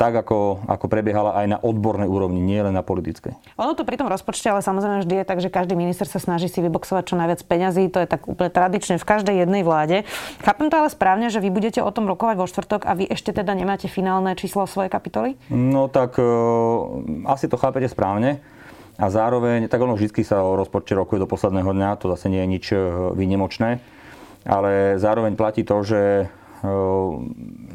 tak, 0.00 0.12
ako, 0.24 0.64
ako 0.64 0.86
prebiehala 0.88 1.36
aj 1.36 1.46
na 1.52 1.58
odbornej 1.60 2.08
úrovni, 2.08 2.40
nie 2.40 2.56
len 2.56 2.72
na 2.72 2.80
politickej. 2.80 3.36
Ono 3.60 3.76
to 3.76 3.84
pri 3.84 4.00
tom 4.00 4.08
rozpočte, 4.08 4.48
ale 4.48 4.64
samozrejme 4.64 5.04
vždy 5.04 5.14
je 5.20 5.26
tak, 5.28 5.38
že 5.44 5.52
každý 5.52 5.76
minister 5.76 6.08
sa 6.08 6.16
snaží 6.16 6.48
si 6.48 6.64
vyboxovať 6.64 7.12
čo 7.12 7.20
najviac 7.20 7.44
peňazí. 7.44 7.92
To 7.92 8.00
je 8.00 8.08
tak 8.08 8.24
úplne 8.24 8.48
tradične 8.48 8.96
v 8.96 9.04
každej 9.04 9.44
jednej 9.44 9.62
vláde. 9.68 10.08
Chápem 10.40 10.72
to 10.72 10.80
ale 10.80 10.88
správne, 10.88 11.28
že 11.28 11.44
vy 11.44 11.52
budete 11.52 11.84
o 11.84 11.92
tom 11.92 12.08
rokovať 12.08 12.36
vo 12.40 12.48
štvrtok 12.48 12.88
a 12.88 12.96
vy 12.96 13.04
ešte 13.12 13.36
teda 13.36 13.52
nemáte 13.52 13.84
finálne 13.84 14.32
číslo 14.32 14.64
svojej 14.64 14.88
kapitoly? 14.88 15.36
No 15.52 15.92
tak 15.92 16.16
uh, 16.16 17.28
asi 17.28 17.52
to 17.52 17.60
chápete 17.60 17.92
správne. 17.92 18.40
A 18.96 19.12
zároveň, 19.12 19.68
tak 19.68 19.84
ono 19.84 19.92
vždy 19.92 20.24
sa 20.24 20.40
o 20.40 20.56
rozpočte 20.56 20.96
rokuje 20.96 21.20
do 21.20 21.28
posledného 21.28 21.68
dňa, 21.68 22.00
to 22.00 22.08
zase 22.16 22.32
nie 22.32 22.40
je 22.40 22.48
nič 22.48 22.64
e, 22.72 22.80
výnimočné. 23.12 23.84
Ale 24.48 24.96
zároveň 24.96 25.36
platí 25.36 25.68
to, 25.68 25.84
že 25.84 26.32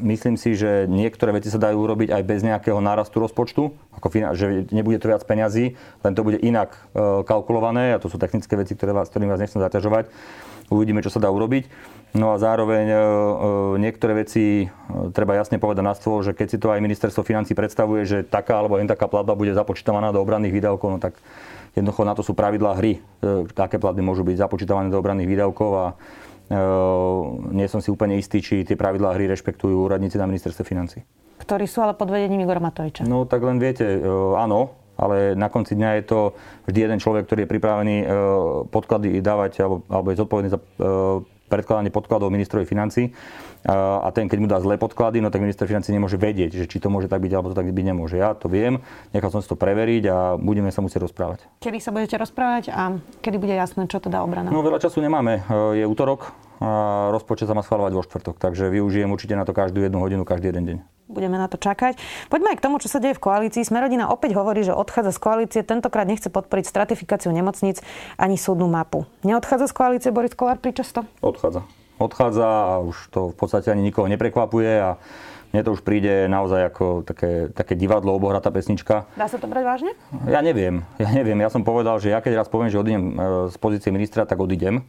Myslím 0.02 0.34
si, 0.34 0.58
že 0.58 0.90
niektoré 0.90 1.38
veci 1.38 1.46
sa 1.46 1.62
dajú 1.62 1.78
urobiť 1.78 2.10
aj 2.10 2.22
bez 2.26 2.40
nejakého 2.42 2.82
nárastu 2.82 3.22
rozpočtu, 3.22 3.70
ako 3.94 4.06
že 4.34 4.66
nebude 4.74 4.98
to 4.98 5.06
viac 5.06 5.22
peňazí, 5.22 5.78
len 6.02 6.12
to 6.18 6.26
bude 6.26 6.42
inak 6.42 6.74
kalkulované 7.22 7.94
a 7.94 8.02
to 8.02 8.10
sú 8.10 8.18
technické 8.18 8.58
veci, 8.58 8.74
ktoré 8.74 8.90
vás, 8.90 9.06
ktorým 9.06 9.30
vás 9.30 9.38
nechcem 9.38 9.62
zaťažovať. 9.62 10.10
Uvidíme, 10.72 11.04
čo 11.04 11.12
sa 11.12 11.20
dá 11.20 11.28
urobiť. 11.28 11.68
No 12.12 12.32
a 12.32 12.40
zároveň 12.40 12.92
niektoré 13.80 14.26
veci 14.26 14.68
treba 15.16 15.36
jasne 15.36 15.56
povedať 15.56 15.84
na 15.84 15.94
stôl, 15.96 16.20
že 16.24 16.36
keď 16.36 16.46
si 16.48 16.58
to 16.60 16.68
aj 16.72 16.84
ministerstvo 16.84 17.22
financí 17.24 17.56
predstavuje, 17.56 18.04
že 18.04 18.18
taká 18.26 18.60
alebo 18.60 18.76
len 18.76 18.88
taká 18.90 19.08
platba 19.08 19.36
bude 19.36 19.54
započítavaná 19.56 20.12
do 20.12 20.20
obranných 20.20 20.52
výdavkov, 20.52 20.88
no 20.92 20.98
tak 21.00 21.16
jednoducho 21.72 22.02
na 22.04 22.12
to 22.12 22.20
sú 22.20 22.36
pravidlá 22.36 22.76
hry, 22.76 23.00
aké 23.56 23.80
platby 23.80 24.04
môžu 24.04 24.28
byť 24.28 24.36
započítavané 24.44 24.92
do 24.92 25.00
obranných 25.00 25.30
výdavkov 25.30 25.70
a 25.72 25.86
Ehm, 25.92 26.31
nie 27.52 27.66
som 27.68 27.78
si 27.78 27.88
úplne 27.92 28.18
istý, 28.18 28.42
či 28.42 28.66
tie 28.66 28.74
pravidlá 28.74 29.14
hry 29.14 29.30
rešpektujú 29.30 29.86
úradníci 29.86 30.18
na 30.18 30.26
ministerstve 30.26 30.64
financí. 30.66 31.04
Ktorí 31.42 31.66
sú 31.66 31.82
ale 31.82 31.98
pod 31.98 32.10
vedením 32.10 32.46
Igora 32.46 32.62
Matoviča. 32.62 33.02
No 33.02 33.26
tak 33.26 33.42
len 33.42 33.58
viete, 33.58 33.98
ehm, 33.98 34.38
áno, 34.38 34.78
ale 34.94 35.34
na 35.34 35.50
konci 35.50 35.74
dňa 35.74 35.90
je 35.98 36.04
to 36.06 36.18
vždy 36.70 36.78
jeden 36.86 36.98
človek, 37.02 37.26
ktorý 37.26 37.44
je 37.44 37.50
pripravený 37.50 37.96
ehm, 38.02 38.08
podklady 38.70 39.18
dávať 39.18 39.66
alebo, 39.66 39.82
alebo 39.90 40.08
je 40.14 40.20
zodpovedný 40.22 40.50
za 40.52 40.60
predkladanie 41.52 41.92
podkladov 41.92 42.32
ministrovi 42.32 42.64
financí 42.64 43.12
a 43.68 44.08
ten, 44.16 44.32
keď 44.32 44.38
mu 44.40 44.48
dá 44.48 44.56
zlé 44.64 44.80
podklady, 44.80 45.20
no 45.20 45.28
tak 45.28 45.44
minister 45.44 45.68
financí 45.68 45.92
nemôže 45.92 46.16
vedieť, 46.16 46.56
že 46.56 46.64
či 46.64 46.80
to 46.80 46.88
môže 46.88 47.12
tak 47.12 47.20
byť, 47.20 47.32
alebo 47.36 47.52
to 47.52 47.56
tak 47.60 47.68
byť 47.68 47.84
nemôže. 47.92 48.16
Ja 48.16 48.32
to 48.32 48.48
viem, 48.48 48.80
nechal 49.12 49.28
som 49.28 49.44
si 49.44 49.46
to 49.52 49.60
preveriť 49.60 50.04
a 50.08 50.16
budeme 50.40 50.72
sa 50.72 50.80
musieť 50.80 51.04
rozprávať. 51.04 51.44
Kedy 51.60 51.78
sa 51.78 51.92
budete 51.92 52.16
rozprávať 52.16 52.72
a 52.72 52.96
kedy 53.20 53.36
bude 53.36 53.52
jasné, 53.52 53.84
čo 53.84 54.00
teda 54.00 54.24
obrana? 54.24 54.48
No 54.48 54.64
veľa 54.64 54.80
času 54.80 55.04
nemáme. 55.04 55.44
Je 55.76 55.84
útorok, 55.84 56.32
a 56.62 57.10
rozpočet 57.10 57.50
sa 57.50 57.58
má 57.58 57.66
schváľovať 57.66 57.92
vo 57.92 58.02
štvrtok, 58.06 58.36
takže 58.38 58.70
využijem 58.70 59.10
určite 59.10 59.34
na 59.34 59.42
to 59.42 59.50
každú 59.50 59.82
jednu 59.82 59.98
hodinu, 59.98 60.22
každý 60.22 60.54
jeden 60.54 60.64
deň. 60.64 60.76
Budeme 61.12 61.36
na 61.36 61.46
to 61.46 61.60
čakať. 61.60 62.00
Poďme 62.32 62.56
aj 62.56 62.58
k 62.58 62.64
tomu, 62.64 62.80
čo 62.80 62.88
sa 62.88 62.98
deje 62.98 63.14
v 63.14 63.22
koalícii. 63.22 63.62
Smerodina 63.62 64.08
opäť 64.08 64.34
hovorí, 64.34 64.64
že 64.64 64.72
odchádza 64.72 65.12
z 65.12 65.20
koalície. 65.20 65.60
Tentokrát 65.60 66.08
nechce 66.08 66.32
podporiť 66.32 66.64
stratifikáciu 66.64 67.30
nemocníc 67.30 67.84
ani 68.16 68.40
súdnu 68.40 68.66
mapu. 68.66 69.04
Neodchádza 69.22 69.68
z 69.68 69.74
koalície 69.76 70.10
Boris 70.10 70.32
Kolár 70.32 70.58
pričasto? 70.58 71.04
Odchádza 71.20 71.62
odchádza 72.02 72.46
a 72.46 72.72
už 72.82 72.96
to 73.14 73.20
v 73.30 73.36
podstate 73.38 73.70
ani 73.70 73.86
nikoho 73.86 74.10
neprekvapuje 74.10 74.72
a 74.82 74.98
mne 75.52 75.62
to 75.68 75.76
už 75.76 75.84
príde 75.84 76.26
naozaj 76.32 76.72
ako 76.72 77.04
také, 77.04 77.52
také 77.52 77.76
divadlo, 77.76 78.16
obohratá 78.16 78.48
pesnička. 78.48 79.04
Dá 79.20 79.28
sa 79.28 79.36
to 79.36 79.44
brať 79.44 79.64
vážne? 79.68 79.92
Ja 80.24 80.40
neviem, 80.40 80.80
ja 80.96 81.12
neviem. 81.12 81.36
Ja 81.44 81.52
som 81.52 81.60
povedal, 81.60 82.00
že 82.00 82.08
ja 82.08 82.24
keď 82.24 82.40
raz 82.40 82.48
poviem, 82.48 82.72
že 82.72 82.80
odídem 82.80 83.04
e, 83.12 83.52
z 83.52 83.56
pozície 83.60 83.92
ministra, 83.92 84.24
tak 84.24 84.40
odídem 84.40 84.80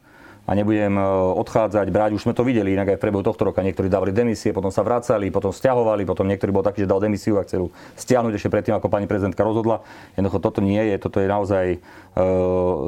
a 0.43 0.51
nebudem 0.51 0.99
e, 0.99 1.03
odchádzať, 1.39 1.87
brať. 1.87 2.11
Už 2.19 2.27
sme 2.27 2.35
to 2.35 2.43
videli 2.43 2.75
inak 2.75 2.95
aj 2.95 2.97
v 2.99 3.03
priebehu 3.07 3.23
tohto 3.23 3.47
roka. 3.47 3.63
Niektorí 3.63 3.87
dávali 3.87 4.11
demisie, 4.11 4.51
potom 4.51 4.75
sa 4.75 4.83
vracali, 4.83 5.31
potom 5.31 5.55
stiahovali, 5.55 6.03
potom 6.03 6.27
niektorí 6.27 6.51
bol 6.51 6.65
taký, 6.65 6.83
že 6.83 6.91
dal 6.91 6.99
demisiu 6.99 7.39
a 7.39 7.47
chceli 7.47 7.71
stiahnuť 7.95 8.33
ešte 8.35 8.51
predtým, 8.51 8.75
ako 8.75 8.91
pani 8.91 9.07
prezidentka 9.07 9.39
rozhodla. 9.39 9.87
Jednoducho 10.19 10.43
toto 10.43 10.59
nie 10.59 10.83
je, 10.83 10.95
toto 10.99 11.23
je 11.23 11.27
naozaj, 11.31 11.65
e, 11.75 11.77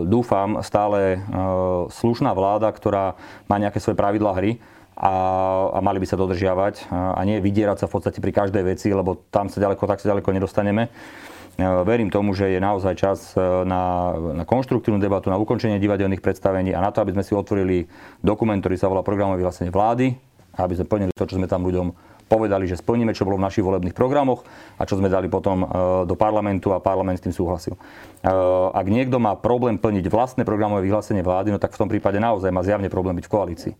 dúfam, 0.03 0.59
stále 0.67 1.15
e, 1.15 1.17
slušná 1.95 2.35
vláda, 2.35 2.67
ktorá 2.75 3.15
má 3.47 3.55
nejaké 3.55 3.79
svoje 3.79 3.95
pravidlá 3.95 4.35
hry. 4.35 4.59
A, 4.95 5.11
a 5.75 5.79
mali 5.83 5.99
by 5.99 6.07
sa 6.07 6.15
dodržiavať 6.15 6.87
a 6.87 7.19
nie 7.27 7.43
vydierať 7.43 7.83
sa 7.83 7.85
v 7.91 7.99
podstate 7.99 8.23
pri 8.23 8.31
každej 8.31 8.63
veci, 8.63 8.87
lebo 8.95 9.27
tam 9.27 9.51
sa 9.51 9.59
ďaleko, 9.59 9.83
tak 9.91 9.99
sa 9.99 10.15
ďaleko 10.15 10.31
nedostaneme. 10.31 10.87
E, 11.55 11.63
verím 11.63 12.11
tomu, 12.11 12.35
že 12.35 12.51
je 12.51 12.59
naozaj 12.59 12.93
čas 12.99 13.31
e, 13.31 13.39
na, 13.63 14.11
na 14.35 14.43
konštruktívnu 14.43 14.99
debatu, 14.99 15.31
na 15.31 15.39
ukončenie 15.39 15.79
divadelných 15.79 16.19
predstavení 16.19 16.75
a 16.75 16.83
na 16.83 16.91
to, 16.91 16.99
aby 16.99 17.15
sme 17.15 17.23
si 17.23 17.31
otvorili 17.31 17.87
dokument, 18.19 18.59
ktorý 18.59 18.75
sa 18.75 18.91
volá 18.91 18.99
programové 19.07 19.39
vyhlásenie 19.39 19.71
vlády, 19.71 20.19
aby 20.59 20.73
sme 20.75 20.85
plnili 20.85 21.11
to, 21.15 21.23
čo 21.23 21.39
sme 21.39 21.47
tam 21.47 21.63
ľuďom 21.63 21.95
povedali, 22.25 22.65
že 22.65 22.81
splníme, 22.81 23.13
čo 23.13 23.23
bolo 23.23 23.37
v 23.39 23.45
našich 23.47 23.63
volebných 23.63 23.95
programoch 23.95 24.43
a 24.75 24.83
čo 24.83 24.99
sme 24.99 25.07
dali 25.07 25.31
potom 25.31 25.63
e, 25.63 25.67
do 26.03 26.15
parlamentu 26.19 26.75
a 26.75 26.83
parlament 26.83 27.23
s 27.23 27.25
tým 27.25 27.35
súhlasil. 27.35 27.79
Ak 28.73 28.89
niekto 28.89 29.21
má 29.21 29.37
problém 29.37 29.77
plniť 29.77 30.09
vlastné 30.09 30.41
programové 30.49 30.89
vyhlásenie 30.89 31.21
vlády, 31.21 31.53
no 31.53 31.61
tak 31.61 31.77
v 31.77 31.79
tom 31.85 31.87
prípade 31.87 32.17
naozaj 32.17 32.49
má 32.49 32.65
zjavne 32.65 32.89
problém 32.89 33.15
byť 33.21 33.25
v 33.29 33.33
koalícii. 33.37 33.73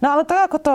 No 0.00 0.12
ale 0.12 0.28
to, 0.28 0.36
ako 0.36 0.58
to 0.60 0.74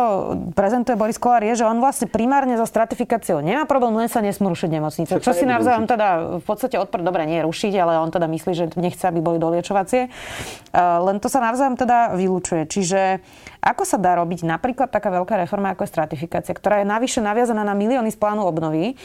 prezentuje 0.57 0.97
Boris 0.97 1.21
Kolár, 1.21 1.45
je, 1.45 1.61
že 1.61 1.65
on 1.67 1.77
vlastne 1.77 2.09
primárne 2.09 2.57
so 2.57 2.65
stratifikáciou 2.65 3.41
nemá 3.41 3.69
problém, 3.69 3.93
len 3.93 4.09
sa 4.09 4.21
nesmú 4.21 4.49
rušiť 4.49 4.69
nemocnice. 4.69 5.11
Čo, 5.17 5.21
čo 5.21 5.37
si 5.37 5.45
navzájom 5.45 5.85
teda 5.85 6.39
v 6.41 6.45
podstate 6.45 6.81
odpor, 6.81 7.05
dobre, 7.05 7.29
nie 7.29 7.45
rušiť, 7.45 7.73
ale 7.77 8.01
on 8.01 8.09
teda 8.09 8.25
myslí, 8.25 8.51
že 8.57 8.65
nechce, 8.77 9.05
aby 9.05 9.21
boli 9.21 9.37
doliečovacie. 9.37 10.09
len 10.77 11.17
to 11.19 11.27
sa 11.29 11.43
navzájom 11.43 11.75
teda 11.77 12.15
vylúčuje. 12.15 12.65
Čiže 12.65 13.21
ako 13.61 13.83
sa 13.85 14.01
dá 14.01 14.17
robiť 14.17 14.41
napríklad 14.41 14.89
taká 14.89 15.13
veľká 15.13 15.37
reforma 15.37 15.77
ako 15.77 15.85
je 15.85 15.93
stratifikácia, 15.93 16.57
ktorá 16.57 16.81
je 16.81 16.87
navyše 16.89 17.21
naviazaná 17.21 17.61
na 17.61 17.77
milióny 17.77 18.09
z 18.09 18.17
plánu 18.17 18.41
obnovy, 18.41 18.97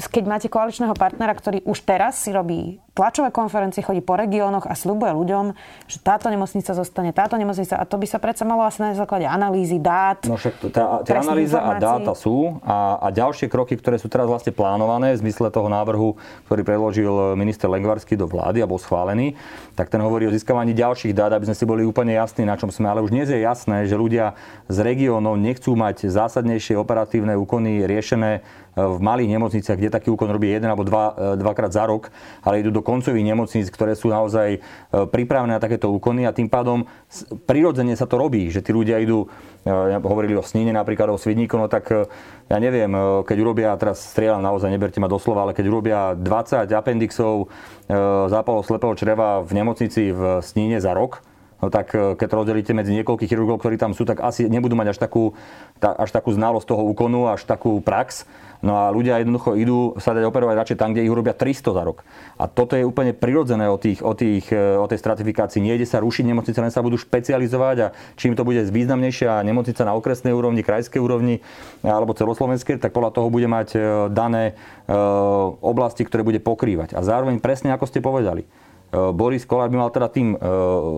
keď 0.00 0.24
máte 0.24 0.48
koaličného 0.48 0.96
partnera, 0.96 1.36
ktorý 1.36 1.60
už 1.68 1.84
teraz 1.84 2.24
si 2.24 2.32
robí 2.32 2.80
tlačové 2.92 3.32
konferencie, 3.32 3.80
chodí 3.80 4.04
po 4.04 4.20
regiónoch 4.20 4.68
a 4.68 4.76
slubuje 4.76 5.16
ľuďom, 5.16 5.56
že 5.88 5.96
táto 6.04 6.28
nemocnica 6.28 6.76
zostane, 6.76 7.16
táto 7.16 7.40
nemocnica 7.40 7.80
a 7.80 7.84
to 7.88 7.96
by 7.96 8.04
sa 8.04 8.20
predsa 8.20 8.44
malo 8.44 8.68
asi 8.68 8.84
na 8.84 8.92
základe 8.92 9.24
analýzy, 9.24 9.80
dát. 9.80 10.20
No 10.28 10.36
však 10.36 10.68
tá, 10.68 11.00
tá 11.00 11.12
analýza 11.24 11.56
informácií. 11.56 11.80
a 11.80 11.88
dáta 11.88 12.12
sú 12.12 12.60
a, 12.60 13.00
a 13.00 13.08
ďalšie 13.08 13.48
kroky, 13.48 13.80
ktoré 13.80 13.96
sú 13.96 14.12
teraz 14.12 14.28
vlastne 14.28 14.52
plánované 14.52 15.16
v 15.16 15.24
zmysle 15.24 15.48
toho 15.48 15.72
návrhu, 15.72 16.20
ktorý 16.48 16.62
predložil 16.68 17.12
minister 17.32 17.72
Lengvarský 17.72 18.14
do 18.20 18.28
vlády 18.28 18.60
a 18.60 18.68
bol 18.68 18.76
schválený, 18.76 19.40
tak 19.72 19.88
ten 19.88 20.04
hovorí 20.04 20.28
o 20.28 20.34
získavaní 20.34 20.76
ďalších 20.76 21.16
dát, 21.16 21.32
aby 21.32 21.48
sme 21.48 21.56
si 21.56 21.64
boli 21.64 21.88
úplne 21.88 22.12
jasní, 22.12 22.44
na 22.44 22.60
čom 22.60 22.68
sme. 22.68 22.92
Ale 22.92 23.00
už 23.00 23.08
dnes 23.08 23.32
je 23.32 23.40
jasné, 23.40 23.88
že 23.88 23.96
ľudia 23.96 24.36
z 24.68 24.84
regiónov 24.84 25.40
nechcú 25.40 25.72
mať 25.72 26.12
zásadnejšie 26.12 26.76
operatívne 26.76 27.32
úkony 27.40 27.88
riešené 27.88 28.44
v 28.72 28.98
malých 29.04 29.36
nemocniciach, 29.36 29.76
kde 29.76 29.92
taký 29.92 30.08
úkon 30.08 30.32
robí 30.32 30.48
jeden 30.48 30.64
alebo 30.64 30.80
dva, 30.80 31.12
e, 31.12 31.36
dvakrát 31.36 31.76
za 31.76 31.84
rok, 31.84 32.08
ale 32.40 32.64
idú 32.64 32.72
do 32.72 32.80
koncových 32.80 33.24
nemocníc, 33.24 33.68
ktoré 33.68 33.92
sú 33.92 34.08
naozaj 34.08 34.48
e, 34.56 34.58
pripravené 34.90 35.60
na 35.60 35.60
takéto 35.60 35.92
úkony 35.92 36.24
a 36.24 36.32
tým 36.32 36.48
pádom 36.48 36.88
prirodzene 37.44 37.92
sa 37.92 38.08
to 38.08 38.16
robí, 38.16 38.48
že 38.48 38.64
tí 38.64 38.72
ľudia 38.72 38.96
idú, 39.04 39.28
e, 39.68 39.96
hovorili 40.00 40.32
o 40.40 40.44
snine 40.44 40.72
napríklad, 40.72 41.12
o 41.12 41.20
svidníku, 41.20 41.60
no 41.60 41.68
tak 41.68 41.92
ja 42.48 42.58
neviem, 42.60 42.92
keď 43.24 43.36
urobia, 43.40 43.76
teraz 43.76 44.00
strieľam 44.12 44.40
naozaj, 44.40 44.72
neberte 44.72 45.00
ma 45.00 45.08
doslova, 45.08 45.44
ale 45.48 45.56
keď 45.56 45.64
urobia 45.68 46.00
20 46.16 46.68
appendixov 46.68 47.48
zápalov 48.28 48.64
slepého 48.64 48.92
čreva 48.92 49.40
v 49.40 49.52
nemocnici 49.56 50.12
v 50.12 50.44
sníne 50.44 50.76
za 50.80 50.92
rok, 50.92 51.24
tak 51.70 51.94
keď 51.94 52.26
to 52.26 52.38
rozdelíte 52.42 52.72
medzi 52.74 52.90
niekoľkých 52.96 53.30
chirurgov, 53.30 53.62
ktorí 53.62 53.78
tam 53.78 53.94
sú, 53.94 54.02
tak 54.02 54.24
asi 54.24 54.50
nebudú 54.50 54.74
mať 54.74 54.96
až 54.96 54.98
takú, 54.98 55.36
až 55.78 56.10
takú 56.10 56.34
znalosť 56.34 56.66
toho 56.66 56.82
úkonu, 56.88 57.30
až 57.30 57.46
takú 57.46 57.78
prax. 57.78 58.26
No 58.62 58.78
a 58.78 58.94
ľudia 58.94 59.18
jednoducho 59.18 59.58
idú 59.58 59.98
sa 59.98 60.14
dať 60.14 60.22
operovať 60.22 60.54
radšej 60.54 60.78
tam, 60.78 60.94
kde 60.94 61.02
ich 61.02 61.10
urobia 61.10 61.34
300 61.34 61.74
za 61.74 61.82
rok. 61.82 62.06
A 62.38 62.46
toto 62.46 62.78
je 62.78 62.86
úplne 62.86 63.10
prirodzené 63.10 63.66
o, 63.66 63.74
tých, 63.74 63.98
o, 64.06 64.14
tých, 64.14 64.54
e, 64.54 64.78
o 64.78 64.86
tej 64.86 65.02
stratifikácii. 65.02 65.58
Nejde 65.58 65.82
sa 65.82 65.98
rušiť 65.98 66.22
nemocnice, 66.30 66.62
len 66.62 66.70
sa 66.70 66.78
budú 66.78 66.94
špecializovať 66.94 67.76
a 67.82 67.92
čím 68.14 68.38
to 68.38 68.46
bude 68.46 68.62
významnejšia 68.70 69.42
nemocnica 69.42 69.82
na 69.82 69.98
okresnej 69.98 70.30
úrovni, 70.30 70.62
krajskej 70.62 71.02
úrovni 71.02 71.42
alebo 71.82 72.14
celoslovenskej, 72.14 72.78
tak 72.78 72.94
podľa 72.94 73.18
toho 73.18 73.34
bude 73.34 73.50
mať 73.50 73.68
e, 73.74 73.78
dané 74.14 74.54
e, 74.86 74.94
oblasti, 75.58 76.06
ktoré 76.06 76.22
bude 76.22 76.38
pokrývať. 76.38 76.94
A 76.94 77.02
zároveň 77.02 77.42
presne 77.42 77.74
ako 77.74 77.90
ste 77.90 77.98
povedali, 77.98 78.46
Boris 78.92 79.48
Kolár 79.48 79.72
by 79.72 79.76
mal 79.80 79.90
teda 79.90 80.12
tým 80.12 80.36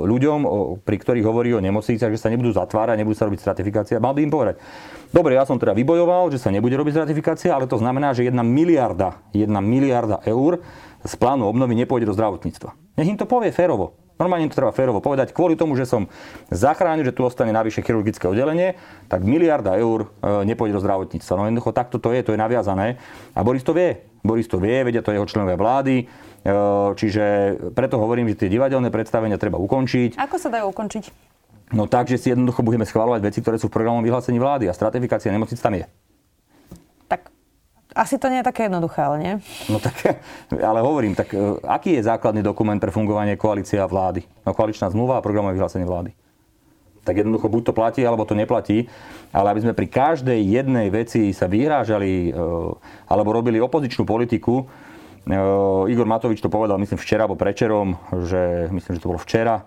ľuďom, 0.02 0.38
pri 0.82 0.96
ktorých 0.98 1.22
hovorí 1.22 1.54
o 1.54 1.62
nemocniciach, 1.62 2.10
že 2.10 2.18
sa 2.18 2.26
nebudú 2.26 2.50
zatvárať, 2.50 2.98
nebudú 2.98 3.14
sa 3.14 3.30
robiť 3.30 3.38
stratifikácia, 3.38 4.02
mal 4.02 4.18
by 4.18 4.26
im 4.26 4.32
povedať, 4.34 4.58
Dobre, 5.14 5.38
ja 5.38 5.46
som 5.46 5.62
teda 5.62 5.78
vybojoval, 5.78 6.26
že 6.34 6.42
sa 6.42 6.50
nebude 6.50 6.74
robiť 6.74 7.06
ratifikácia, 7.06 7.54
ale 7.54 7.70
to 7.70 7.78
znamená, 7.78 8.10
že 8.18 8.26
jedna 8.26 8.42
miliarda, 8.42 9.22
jedna 9.30 9.62
miliarda 9.62 10.18
eur 10.26 10.58
z 11.06 11.14
plánu 11.14 11.46
obnovy 11.46 11.78
nepôjde 11.78 12.10
do 12.10 12.18
zdravotníctva. 12.18 12.74
Nech 12.98 13.14
im 13.14 13.14
to 13.14 13.22
povie 13.22 13.54
férovo. 13.54 13.94
Normálne 14.18 14.46
im 14.46 14.50
to 14.50 14.58
treba 14.58 14.74
férovo 14.74 14.98
povedať. 14.98 15.30
Kvôli 15.30 15.54
tomu, 15.54 15.78
že 15.78 15.86
som 15.86 16.10
zachránil, 16.50 17.06
že 17.06 17.14
tu 17.14 17.22
ostane 17.22 17.54
navyše 17.54 17.82
chirurgické 17.86 18.26
oddelenie, 18.26 18.74
tak 19.06 19.22
miliarda 19.22 19.78
eur 19.78 20.10
e, 20.18 20.46
nepôjde 20.46 20.78
do 20.78 20.82
zdravotníctva. 20.82 21.34
No 21.38 21.46
jednoducho 21.46 21.70
takto 21.70 22.02
to 22.02 22.10
je, 22.10 22.22
to 22.26 22.34
je 22.34 22.38
naviazané. 22.38 22.98
A 23.38 23.46
Boris 23.46 23.62
to 23.62 23.70
vie. 23.70 24.06
Boris 24.22 24.50
to 24.50 24.58
vie, 24.58 24.82
vedia 24.82 25.02
to 25.02 25.14
jeho 25.14 25.26
členovia 25.26 25.54
vlády. 25.54 26.10
E, 26.44 26.52
čiže 27.00 27.56
preto 27.72 27.96
hovorím, 27.96 28.28
že 28.36 28.44
tie 28.44 28.52
divadelné 28.52 28.92
predstavenia 28.92 29.40
treba 29.40 29.56
ukončiť. 29.56 30.20
Ako 30.20 30.36
sa 30.36 30.52
dajú 30.52 30.68
ukončiť? 30.68 31.32
No 31.72 31.88
tak, 31.88 32.12
že 32.12 32.20
si 32.20 32.28
jednoducho 32.28 32.60
budeme 32.60 32.84
schváľovať 32.84 33.20
veci, 33.24 33.40
ktoré 33.40 33.56
sú 33.56 33.72
v 33.72 33.74
programovom 33.80 34.04
vyhlásení 34.04 34.36
vlády 34.36 34.68
a 34.68 34.76
stratifikácia 34.76 35.32
nemocnic 35.32 35.56
tam 35.56 35.72
je. 35.72 35.88
Tak 37.08 37.32
asi 37.96 38.20
to 38.20 38.28
nie 38.28 38.44
je 38.44 38.48
také 38.52 38.68
jednoduché, 38.68 39.00
ale 39.00 39.16
nie? 39.16 39.32
No 39.72 39.80
tak, 39.80 39.96
ale 40.68 40.84
hovorím, 40.84 41.16
tak 41.16 41.32
e, 41.32 41.56
aký 41.64 41.96
je 41.96 42.04
základný 42.04 42.44
dokument 42.44 42.76
pre 42.76 42.92
fungovanie 42.92 43.40
koalície 43.40 43.80
a 43.80 43.88
vlády? 43.88 44.28
No 44.44 44.52
koaličná 44.52 44.92
zmluva 44.92 45.18
a 45.18 45.24
programové 45.24 45.56
vyhlásenie 45.56 45.88
vlády. 45.88 46.12
Tak 47.04 47.20
jednoducho 47.20 47.52
buď 47.52 47.62
to 47.68 47.72
platí, 47.76 48.00
alebo 48.04 48.24
to 48.24 48.32
neplatí. 48.32 48.88
Ale 49.28 49.52
aby 49.52 49.60
sme 49.60 49.76
pri 49.76 49.88
každej 49.92 50.40
jednej 50.40 50.88
veci 50.88 51.32
sa 51.32 51.48
vyhrážali 51.48 52.28
e, 52.28 52.40
alebo 53.08 53.32
robili 53.32 53.60
opozičnú 53.60 54.04
politiku, 54.04 54.68
Igor 55.88 56.04
Matovič 56.04 56.44
to 56.44 56.52
povedal, 56.52 56.76
myslím, 56.76 57.00
včera 57.00 57.24
alebo 57.24 57.40
prečerom, 57.40 57.96
že 58.28 58.68
myslím, 58.68 58.92
že 58.96 59.00
to 59.00 59.10
bolo 59.10 59.20
včera, 59.20 59.64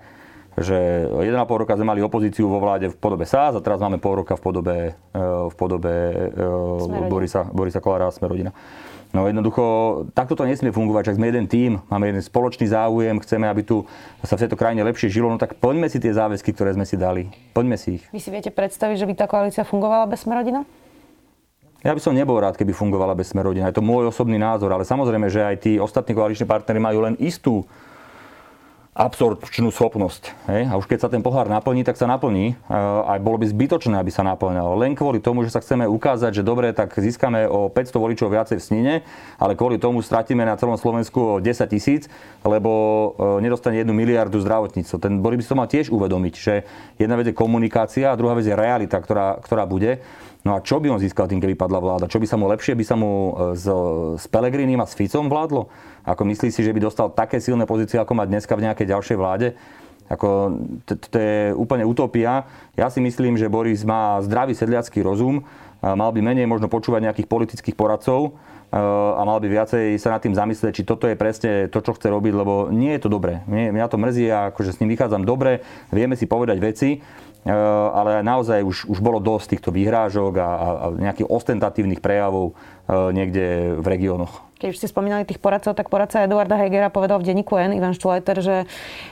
že 0.57 1.05
1,5 1.09 1.61
roka 1.65 1.77
sme 1.77 1.85
mali 1.93 2.01
opozíciu 2.01 2.49
vo 2.49 2.57
vláde 2.57 2.89
v 2.89 2.97
podobe 2.97 3.29
SAS 3.29 3.53
a 3.53 3.61
teraz 3.61 3.77
máme 3.77 4.01
pol 4.01 4.21
roka 4.21 4.33
v 4.33 4.41
podobe, 4.41 4.75
e, 5.13 5.21
v 5.49 5.55
podobe 5.57 5.93
e, 6.33 7.09
Borisa, 7.09 7.45
Borisa 7.45 7.77
Kolára 7.77 8.09
a 8.09 8.13
Smerodina. 8.13 8.53
No 9.15 9.23
jednoducho, 9.23 9.63
takto 10.11 10.35
to 10.35 10.43
nesmie 10.43 10.73
fungovať, 10.73 11.13
ak 11.13 11.17
sme 11.17 11.31
jeden 11.31 11.47
tým, 11.47 11.79
máme 11.87 12.11
jeden 12.11 12.19
spoločný 12.19 12.67
záujem, 12.67 13.15
chceme, 13.23 13.47
aby 13.47 13.63
tu 13.63 13.87
sa 14.19 14.35
v 14.35 14.43
tejto 14.43 14.59
krajine 14.59 14.83
lepšie 14.83 15.07
žilo, 15.07 15.31
no 15.31 15.39
tak 15.39 15.55
poďme 15.61 15.87
si 15.87 16.01
tie 16.01 16.11
záväzky, 16.11 16.51
ktoré 16.51 16.75
sme 16.75 16.83
si 16.83 16.99
dali. 16.99 17.31
Poďme 17.55 17.79
si 17.79 18.01
ich. 18.01 18.03
Vy 18.11 18.19
si 18.19 18.29
viete 18.33 18.51
predstaviť, 18.51 18.97
že 18.99 19.07
by 19.07 19.13
tá 19.15 19.25
koalícia 19.29 19.63
fungovala 19.63 20.11
bez 20.11 20.27
Smerodina? 20.27 20.67
Ja 21.87 21.95
by 21.95 22.03
som 22.03 22.11
nebol 22.11 22.35
rád, 22.35 22.59
keby 22.59 22.75
fungovala 22.75 23.15
bez 23.15 23.31
Smerodina. 23.31 23.71
Je 23.71 23.79
to 23.79 23.87
môj 23.87 24.11
osobný 24.11 24.35
názor, 24.35 24.75
ale 24.75 24.83
samozrejme, 24.83 25.31
že 25.31 25.39
aj 25.39 25.55
tí 25.63 25.71
ostatní 25.79 26.11
koaliční 26.11 26.43
partnery 26.43 26.83
majú 26.83 26.99
len 27.07 27.15
istú 27.15 27.63
absorpčnú 28.91 29.71
schopnosť. 29.71 30.35
Hej? 30.51 30.67
A 30.67 30.75
už 30.75 30.89
keď 30.89 31.05
sa 31.05 31.07
ten 31.07 31.23
pohár 31.23 31.47
naplní, 31.47 31.87
tak 31.87 31.95
sa 31.95 32.09
naplní. 32.09 32.59
A 33.07 33.15
bolo 33.23 33.39
by 33.39 33.47
zbytočné, 33.47 33.95
aby 33.95 34.11
sa 34.11 34.25
naplňal. 34.25 34.73
Len 34.75 34.99
kvôli 34.99 35.23
tomu, 35.23 35.47
že 35.47 35.53
sa 35.53 35.63
chceme 35.63 35.87
ukázať, 35.87 36.41
že 36.41 36.43
dobre, 36.43 36.75
tak 36.75 36.91
získame 36.91 37.47
o 37.47 37.71
500 37.71 38.03
voličov 38.03 38.35
viacej 38.35 38.57
v 38.59 38.65
Snine, 38.67 38.95
ale 39.39 39.55
kvôli 39.55 39.79
tomu 39.79 40.03
stratíme 40.03 40.43
na 40.43 40.59
celom 40.59 40.75
Slovensku 40.75 41.39
o 41.39 41.39
10 41.39 41.71
tisíc, 41.71 42.11
lebo 42.43 42.73
e, 43.15 43.47
nedostane 43.47 43.79
jednu 43.79 43.93
miliardu 43.95 44.41
zdravotníctvo. 44.41 44.97
Ten 44.97 45.21
Boris 45.23 45.39
by 45.39 45.45
to 45.45 45.55
mal 45.55 45.69
tiež 45.69 45.87
uvedomiť, 45.93 46.33
že 46.35 46.53
jedna 46.97 47.15
vec 47.15 47.31
je 47.31 47.37
komunikácia 47.37 48.09
a 48.11 48.17
druhá 48.17 48.33
vec 48.33 48.49
je 48.49 48.57
realita, 48.57 48.97
ktorá, 48.97 49.37
ktorá 49.39 49.69
bude. 49.69 50.01
No 50.47 50.55
a 50.55 50.63
čo 50.63 50.79
by 50.79 50.87
on 50.87 51.03
získal 51.03 51.27
tým, 51.27 51.43
keby 51.43 51.59
padla 51.59 51.83
vláda? 51.83 52.07
Čo 52.07 52.23
by 52.23 52.27
sa 52.31 52.39
mu 52.39 52.47
lepšie, 52.47 52.71
by 52.71 52.85
sa 52.87 52.95
mu 52.95 53.35
e, 53.35 53.59
s, 53.59 53.67
s 54.15 54.25
Pelegrinim 54.31 54.79
a 54.79 54.87
s 54.87 54.95
Ficom 54.95 55.27
vládlo? 55.27 55.67
Ako 56.07 56.23
myslí 56.23 56.55
si, 56.55 56.63
že 56.63 56.71
by 56.71 56.87
dostal 56.87 57.11
také 57.11 57.43
silné 57.43 57.67
pozície, 57.67 57.99
ako 57.99 58.15
má 58.15 58.23
dneska 58.23 58.55
v 58.55 58.63
nejakej 58.63 58.87
ďalšej 58.87 59.17
vláde? 59.19 59.59
Ako, 60.07 60.55
to 60.87 61.17
je 61.19 61.51
úplne 61.51 61.83
utopia. 61.83 62.47
Ja 62.79 62.87
si 62.87 63.03
myslím, 63.03 63.35
že 63.35 63.51
Boris 63.51 63.83
má 63.83 64.23
zdravý 64.23 64.55
sedliacký 64.55 65.03
rozum, 65.03 65.43
mal 65.83 66.15
by 66.15 66.23
menej 66.23 66.47
možno 66.47 66.71
počúvať 66.71 67.11
nejakých 67.11 67.27
politických 67.27 67.75
poradcov 67.75 68.39
a 68.71 69.19
mal 69.27 69.43
by 69.43 69.51
viacej 69.51 69.99
sa 69.99 70.15
nad 70.15 70.23
tým 70.23 70.31
zamyslieť, 70.31 70.79
či 70.79 70.87
toto 70.87 71.11
je 71.11 71.19
presne 71.19 71.67
to, 71.67 71.83
čo 71.83 71.91
chce 71.91 72.07
robiť, 72.07 72.33
lebo 72.39 72.71
nie 72.71 72.95
je 72.95 73.03
to 73.03 73.11
dobré. 73.11 73.43
Mňa 73.51 73.87
to 73.91 73.99
mrzí 73.99 74.31
a 74.31 74.55
akože 74.55 74.75
s 74.75 74.79
ním 74.79 74.95
vychádzam 74.95 75.27
dobre, 75.27 75.59
vieme 75.91 76.15
si 76.15 76.23
povedať 76.23 76.55
veci, 76.59 77.03
ale 77.47 78.21
naozaj 78.27 78.59
už, 78.63 78.91
už 78.91 78.99
bolo 78.99 79.23
dosť 79.23 79.55
týchto 79.55 79.69
výhrážok 79.71 80.33
a, 80.37 80.49
a 80.49 80.85
nejakých 80.99 81.31
ostentatívnych 81.31 82.03
prejavov 82.03 82.59
niekde 82.87 83.77
v 83.79 83.87
regiónoch. 83.87 84.47
Keď 84.57 84.67
už 84.73 84.79
ste 84.81 84.89
spomínali 84.89 85.21
tých 85.21 85.37
poradcov, 85.37 85.77
tak 85.77 85.87
poradca 85.87 86.25
Eduarda 86.25 86.57
Hegera 86.57 86.89
povedal 86.89 87.21
v 87.21 87.29
denníku 87.29 87.61
N, 87.61 87.77
Ivan 87.77 87.93
Štulajter, 87.93 88.41
že 88.41 88.55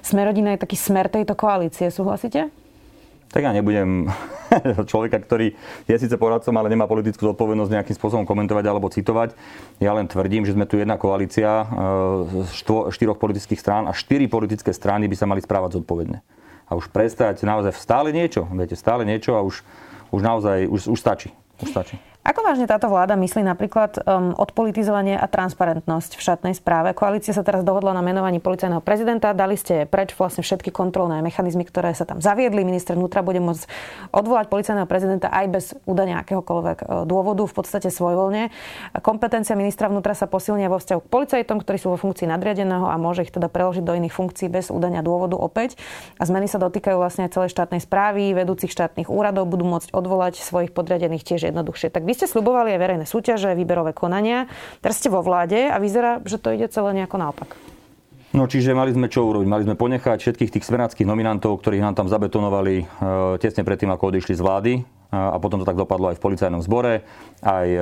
Smerodina 0.01 0.57
je 0.57 0.63
taký 0.65 0.73
smer 0.73 1.05
tejto 1.05 1.37
koalície. 1.37 1.85
Súhlasíte? 1.93 2.49
Tak 3.29 3.43
ja 3.43 3.51
nebudem 3.51 4.09
človeka, 4.89 5.19
ktorý 5.19 5.53
je 5.85 5.95
síce 5.99 6.15
poradcom, 6.15 6.55
ale 6.55 6.71
nemá 6.71 6.87
politickú 6.87 7.29
zodpovednosť 7.29 7.71
nejakým 7.77 7.95
spôsobom 7.99 8.25
komentovať 8.25 8.65
alebo 8.65 8.87
citovať. 8.89 9.35
Ja 9.83 9.91
len 9.91 10.07
tvrdím, 10.09 10.47
že 10.47 10.55
sme 10.55 10.63
tu 10.63 10.79
jedna 10.79 10.95
koalícia 10.95 11.67
štyroch 12.89 13.19
politických 13.19 13.59
strán 13.59 13.85
a 13.85 13.93
štyri 13.93 14.31
politické 14.31 14.71
strany 14.71 15.05
by 15.11 15.15
sa 15.19 15.27
mali 15.27 15.43
správať 15.43 15.83
zodpovedne. 15.83 16.23
A 16.65 16.73
už 16.73 16.89
prestať 16.89 17.45
naozaj 17.45 17.77
stále 17.77 18.09
niečo, 18.09 18.49
viete, 18.49 18.73
stále 18.73 19.05
niečo 19.05 19.37
a 19.37 19.45
už, 19.45 19.61
už 20.09 20.21
naozaj, 20.21 20.65
už, 20.65 20.81
už 20.89 20.99
stačí. 20.99 21.29
Už 21.61 21.69
stačí. 21.69 22.01
Ako 22.25 22.41
vážne 22.41 22.65
táto 22.65 22.89
vláda 22.89 23.13
myslí 23.13 23.45
napríklad 23.45 24.01
um, 24.01 24.33
odpolitizovanie 24.33 25.13
a 25.13 25.29
transparentnosť 25.29 26.17
v 26.17 26.21
štátnej 26.25 26.53
správe? 26.57 26.97
Koalícia 26.97 27.37
sa 27.37 27.45
teraz 27.45 27.61
dohodla 27.61 27.93
na 27.93 28.01
menovaní 28.01 28.41
policajného 28.41 28.81
prezidenta. 28.81 29.37
Dali 29.37 29.53
ste 29.53 29.85
preč 29.85 30.17
vlastne 30.17 30.41
všetky 30.41 30.73
kontrolné 30.73 31.21
mechanizmy, 31.21 31.69
ktoré 31.69 31.93
sa 31.93 32.01
tam 32.01 32.25
zaviedli. 32.25 32.65
Minister 32.65 32.97
vnútra 32.97 33.21
bude 33.21 33.37
môcť 33.45 33.69
odvolať 34.09 34.49
policajného 34.49 34.89
prezidenta 34.89 35.29
aj 35.29 35.45
bez 35.53 35.65
údania 35.85 36.25
akéhokoľvek 36.25 36.77
uh, 36.81 37.05
dôvodu, 37.05 37.45
v 37.45 37.53
podstate 37.53 37.93
svojvoľne. 37.93 38.49
Kompetencia 39.05 39.53
ministra 39.53 39.85
vnútra 39.85 40.17
sa 40.17 40.25
posilnia 40.25 40.65
vo 40.65 40.81
vzťahu 40.81 41.05
k 41.05 41.11
policajtom, 41.13 41.61
ktorí 41.61 41.77
sú 41.77 41.93
vo 41.93 42.01
funkcii 42.01 42.25
nadriadeného 42.25 42.89
a 42.89 42.97
môže 42.97 43.21
ich 43.21 43.29
teda 43.29 43.53
preložiť 43.53 43.85
do 43.85 43.93
iných 43.93 44.17
funkcií 44.17 44.49
bez 44.49 44.73
údania 44.73 45.05
dôvodu 45.05 45.37
opäť. 45.37 45.77
A 46.17 46.25
zmeny 46.25 46.49
sa 46.49 46.57
dotýkajú 46.57 46.97
vlastne 46.97 47.29
aj 47.29 47.37
celej 47.37 47.53
štátnej 47.53 47.85
správy, 47.85 48.33
vedúcich 48.33 48.73
štátnych 48.73 49.13
úradov 49.13 49.45
budú 49.45 49.69
môcť 49.69 49.93
odvolať 49.93 50.41
svojich 50.41 50.73
podriadených 50.73 51.21
tiež 51.21 51.53
jednoduchšie. 51.53 51.93
Tak 51.93 52.14
ste 52.15 52.31
slubovali 52.31 52.71
aj 52.73 52.79
verejné 52.79 53.05
súťaže, 53.05 53.51
výberové 53.53 53.91
konania. 53.91 54.47
Teraz 54.79 55.03
ste 55.03 55.11
vo 55.11 55.19
vláde 55.19 55.67
a 55.67 55.75
vyzerá, 55.77 56.23
že 56.23 56.39
to 56.39 56.55
ide 56.55 56.71
celé 56.71 56.95
nejako 56.95 57.19
naopak. 57.19 57.53
No 58.35 58.51
čiže 58.51 58.75
mali 58.75 58.91
sme 58.91 59.07
čo 59.07 59.23
urobiť? 59.31 59.47
Mali 59.47 59.63
sme 59.63 59.79
ponechať 59.79 60.19
všetkých 60.19 60.59
tých 60.59 60.67
smeráckých 60.67 61.07
nominantov, 61.07 61.55
ktorých 61.63 61.79
nám 61.79 61.95
tam 61.95 62.11
zabetonovali 62.11 62.75
e, 62.83 62.85
tesne 63.39 63.63
predtým, 63.63 63.87
ako 63.95 64.11
odišli 64.11 64.35
z 64.35 64.43
vlády. 64.43 64.73
E, 64.75 64.81
a 65.15 65.39
potom 65.39 65.63
to 65.63 65.65
tak 65.65 65.79
dopadlo 65.79 66.11
aj 66.11 66.19
v 66.19 66.23
policajnom 66.27 66.59
zbore, 66.59 67.07
aj 67.39 67.67
e, 67.71 67.79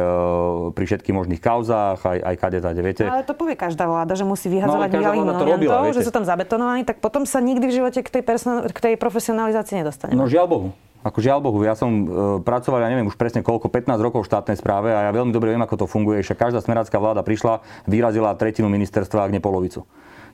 pri 0.78 0.84
všetkých 0.86 1.16
možných 1.18 1.42
kauzách, 1.42 2.06
aj, 2.06 2.18
aj 2.22 2.36
kade 2.38 2.60
tade, 2.62 2.82
viete. 2.86 3.02
Ale 3.02 3.26
to 3.26 3.34
povie 3.34 3.58
každá 3.58 3.90
vláda, 3.90 4.14
že 4.14 4.30
musí 4.30 4.46
vyhazovať 4.54 4.94
no, 4.94 5.02
nominantov, 5.02 5.58
robila, 5.58 5.90
že 5.90 6.06
sú 6.06 6.14
tam 6.14 6.22
zabetonovaní, 6.22 6.86
tak 6.86 7.02
potom 7.02 7.26
sa 7.26 7.42
nikdy 7.42 7.66
v 7.66 7.74
živote 7.74 8.06
k 8.06 8.10
tej, 8.14 8.22
person- 8.22 8.70
k 8.70 8.78
tej 8.78 8.94
profesionalizácii 9.02 9.82
nedostane. 9.82 10.14
No 10.14 10.30
žiaľ 10.30 10.46
Bohu. 10.46 10.68
Ako 11.04 11.20
žiaľ 11.20 11.44
Bohu, 11.44 11.60
ja 11.68 11.76
som 11.76 11.92
e, 11.92 12.06
pracoval, 12.48 12.80
ja 12.80 12.88
neviem 12.88 13.12
už 13.12 13.20
presne 13.20 13.44
koľko, 13.44 13.68
15 13.68 14.00
rokov 14.00 14.24
v 14.24 14.30
štátnej 14.32 14.56
správe 14.56 14.96
a 14.96 15.04
ja 15.04 15.12
veľmi 15.12 15.36
dobre 15.36 15.52
viem, 15.52 15.60
ako 15.60 15.84
to 15.84 15.86
funguje. 15.86 16.24
Však 16.24 16.48
každá 16.48 16.64
smerácká 16.64 16.96
vláda 16.96 17.28
prišla, 17.28 17.60
vyrazila 17.92 18.32
tretinu 18.40 18.72
ministerstva, 18.72 19.28
ak 19.28 19.34
nie 19.36 19.44
polovicu. 19.44 19.84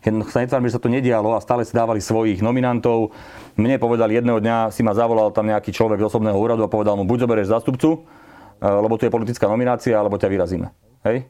Jednoducho 0.06 0.32
sa 0.32 0.46
netvárme, 0.46 0.70
že 0.70 0.78
sa 0.78 0.84
to 0.86 0.94
nedialo 0.94 1.34
a 1.36 1.44
stále 1.44 1.66
si 1.66 1.74
dávali 1.74 2.00
svojich 2.00 2.40
nominantov. 2.40 3.12
Mne 3.58 3.82
povedal 3.82 4.14
jedného 4.14 4.38
dňa, 4.40 4.70
si 4.72 4.86
ma 4.86 4.94
zavolal 4.94 5.34
tam 5.34 5.50
nejaký 5.50 5.74
človek 5.74 6.00
z 6.00 6.08
osobného 6.08 6.38
úradu 6.38 6.64
a 6.64 6.72
povedal 6.72 6.96
mu, 6.96 7.04
buď 7.04 7.26
zoberieš 7.26 7.50
zastupcu, 7.50 8.06
e, 8.62 8.64
lebo 8.64 8.94
tu 8.96 9.10
je 9.10 9.12
politická 9.12 9.50
nominácia, 9.50 9.98
alebo 9.98 10.22
ťa 10.22 10.30
vyrazíme. 10.30 10.70
Hej? 11.02 11.26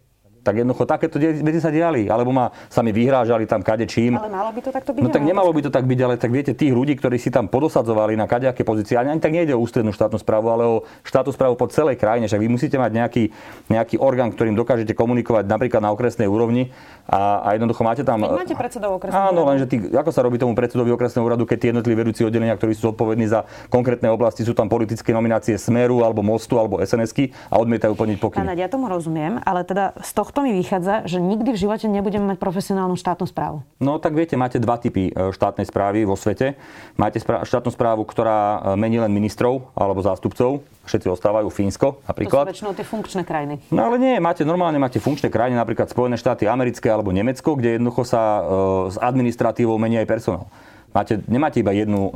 Tak 0.50 0.66
jednoducho 0.66 0.90
takéto 0.90 1.22
veci 1.22 1.62
sa 1.62 1.70
diali. 1.70 2.10
Alebo 2.10 2.34
ma 2.34 2.50
sa 2.74 2.82
mi 2.82 2.90
vyhrážali 2.90 3.46
tam 3.46 3.62
kadečím. 3.62 4.18
Ale 4.18 4.34
malo 4.34 4.50
by 4.50 4.62
to 4.66 4.74
takto 4.74 4.98
byť? 4.98 5.02
No 5.06 5.14
tak 5.14 5.22
nemalo 5.22 5.54
by 5.54 5.62
to 5.62 5.70
tak 5.70 5.86
byť, 5.86 6.00
ale 6.02 6.18
tak 6.18 6.34
viete, 6.34 6.58
tých 6.58 6.74
ľudí, 6.74 6.98
ktorí 6.98 7.22
si 7.22 7.30
tam 7.30 7.46
podosadzovali 7.46 8.18
na 8.18 8.26
kadejaké 8.26 8.66
pozície, 8.66 8.98
ani, 8.98 9.14
ani 9.14 9.22
tak 9.22 9.30
nejde 9.30 9.54
o 9.54 9.62
ústrednú 9.62 9.94
štátnu 9.94 10.18
správu, 10.18 10.50
ale 10.50 10.64
o 10.66 10.76
štátnu 11.06 11.30
správu 11.38 11.54
po 11.54 11.70
celej 11.70 12.02
krajine. 12.02 12.26
Však 12.26 12.42
vy 12.42 12.50
musíte 12.50 12.82
mať 12.82 12.92
nejaký, 12.98 13.24
nejaký 13.70 14.02
orgán, 14.02 14.34
ktorým 14.34 14.58
dokážete 14.58 14.98
komunikovať 14.98 15.46
napríklad 15.46 15.86
na 15.86 15.94
okresnej 15.94 16.26
úrovni 16.26 16.74
a, 17.06 17.46
a 17.46 17.48
jednoducho 17.54 17.86
máte 17.86 18.02
tam... 18.02 18.26
Vy 18.26 18.34
máte 18.34 18.58
predsedov 18.58 18.98
okresného 18.98 19.30
Áno, 19.30 19.46
lenže 19.46 19.70
tí, 19.70 19.78
ako 19.94 20.10
sa 20.10 20.26
robí 20.26 20.42
tomu 20.42 20.58
predsedovi 20.58 20.90
okresného 20.98 21.30
úradu, 21.30 21.46
keď 21.46 21.58
tie 21.62 21.70
jednotliví 21.70 21.98
vedúci 22.02 22.26
oddelenia, 22.26 22.58
ktorí 22.58 22.74
sú 22.74 22.90
zodpovední 22.90 23.30
za 23.30 23.46
konkrétne 23.70 24.10
oblasti, 24.10 24.42
sú 24.42 24.58
tam 24.58 24.66
politické 24.66 25.14
nominácie 25.14 25.54
Smeru 25.62 26.02
alebo 26.02 26.26
Mostu 26.26 26.58
alebo 26.58 26.82
sns 26.82 27.14
a 27.50 27.56
odmietajú 27.60 27.94
plniť 27.94 28.18
pokyny. 28.18 28.48
ja 28.56 28.70
tomu 28.72 28.88
rozumiem, 28.88 29.44
ale 29.44 29.68
teda 29.68 29.98
z 30.00 30.12
tohto 30.16 30.39
mi 30.42 30.56
vychádza, 30.56 31.06
že 31.06 31.22
nikdy 31.22 31.54
v 31.54 31.62
živote 31.62 31.86
nebudeme 31.88 32.34
mať 32.34 32.38
profesionálnu 32.42 32.96
štátnu 32.96 33.26
správu. 33.30 33.64
No 33.80 34.00
tak 34.02 34.16
viete, 34.16 34.40
máte 34.40 34.58
dva 34.60 34.80
typy 34.80 35.10
e, 35.10 35.32
štátnej 35.36 35.68
správy 35.68 36.04
vo 36.04 36.20
svete. 36.20 36.60
Máte 36.96 37.20
štátnu 37.24 37.72
správu, 37.72 38.04
ktorá 38.04 38.74
e, 38.74 38.80
mení 38.80 39.00
len 39.00 39.12
ministrov 39.12 39.72
alebo 39.76 40.00
zástupcov. 40.04 40.64
Všetci 40.90 41.08
ostávajú 41.12 41.54
Fínsko 41.54 42.02
napríklad. 42.10 42.50
To 42.50 42.52
sú 42.52 42.54
väčšinou 42.56 42.74
tie 42.74 42.86
funkčné 42.88 43.22
krajiny. 43.22 43.62
No 43.70 43.86
ale 43.92 44.02
nie, 44.02 44.16
máte 44.18 44.42
normálne 44.42 44.82
máte 44.82 44.98
funkčné 44.98 45.30
krajiny, 45.30 45.54
napríklad 45.54 45.92
Spojené 45.92 46.18
štáty 46.18 46.50
americké 46.50 46.90
alebo 46.90 47.14
Nemecko, 47.14 47.54
kde 47.54 47.78
jednoducho 47.78 48.04
sa 48.08 48.22
e, 48.22 48.42
s 48.90 48.98
administratívou 48.98 49.78
mení 49.78 50.02
aj 50.02 50.08
personál. 50.10 50.50
Máte, 50.90 51.22
nemáte 51.30 51.62
iba 51.62 51.70
jednu 51.70 52.10
e, 52.10 52.12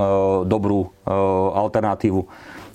dobrú 0.49 0.89
e, 1.05 1.13
alternatívu. 1.53 2.25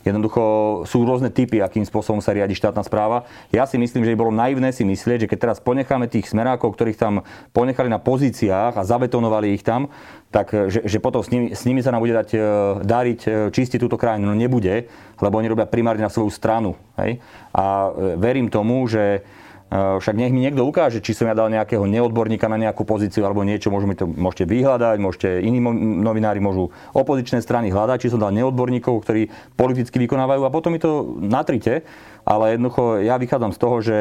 Jednoducho 0.06 0.42
sú 0.86 1.02
rôzne 1.02 1.28
typy, 1.32 1.58
akým 1.58 1.82
spôsobom 1.82 2.22
sa 2.22 2.30
riadi 2.30 2.54
štátna 2.54 2.86
správa. 2.86 3.26
Ja 3.50 3.66
si 3.66 3.76
myslím, 3.76 4.06
že 4.06 4.14
by 4.14 4.18
bolo 4.18 4.32
naivné 4.32 4.70
si 4.70 4.86
myslieť, 4.86 5.26
že 5.26 5.30
keď 5.30 5.38
teraz 5.38 5.58
ponecháme 5.58 6.06
tých 6.06 6.30
smerákov, 6.30 6.74
ktorých 6.74 6.98
tam 6.98 7.26
ponechali 7.50 7.90
na 7.90 7.98
pozíciách 7.98 8.78
a 8.78 8.86
zabetonovali 8.86 9.58
ich 9.58 9.66
tam, 9.66 9.90
tak 10.28 10.52
že, 10.68 10.84
že 10.84 10.98
potom 11.00 11.24
s 11.24 11.32
nimi, 11.32 11.56
s 11.56 11.64
nimi 11.64 11.80
sa 11.80 11.88
nám 11.88 12.04
bude 12.04 12.12
dať 12.12 12.28
e, 12.36 12.38
dariť 12.84 13.20
e, 13.24 13.30
čistiť 13.48 13.80
túto 13.80 13.96
krajinu. 13.96 14.28
No 14.28 14.36
nebude, 14.36 14.86
lebo 15.18 15.34
oni 15.40 15.48
robia 15.48 15.64
primárne 15.64 16.04
na 16.04 16.12
svoju 16.12 16.28
stranu. 16.28 16.76
Hej? 17.00 17.18
A 17.56 17.88
e, 17.88 18.20
verím 18.20 18.52
tomu, 18.52 18.84
že 18.84 19.24
však 19.68 20.16
nech 20.16 20.32
mi 20.32 20.40
niekto 20.40 20.64
ukáže, 20.64 21.04
či 21.04 21.12
som 21.12 21.28
ja 21.28 21.36
dal 21.36 21.52
nejakého 21.52 21.84
neodborníka 21.84 22.48
na 22.48 22.56
nejakú 22.56 22.88
pozíciu 22.88 23.28
alebo 23.28 23.44
niečo, 23.44 23.68
môžu 23.68 23.84
mi 23.84 23.92
to, 23.92 24.08
môžete 24.08 24.48
vyhľadať, 24.48 24.96
môžete, 24.96 25.28
iní 25.44 25.60
novinári 26.00 26.40
môžu 26.40 26.72
opozičné 26.96 27.44
strany 27.44 27.68
hľadať, 27.68 28.08
či 28.08 28.08
som 28.08 28.16
dal 28.16 28.32
neodborníkov, 28.32 29.04
ktorí 29.04 29.28
politicky 29.60 30.00
vykonávajú 30.08 30.48
a 30.48 30.54
potom 30.54 30.72
mi 30.72 30.80
to 30.80 31.20
natrite. 31.20 31.84
Ale 32.28 32.56
jednoducho 32.56 33.00
ja 33.04 33.16
vychádzam 33.16 33.52
z 33.56 33.60
toho, 33.60 33.76
že 33.80 33.96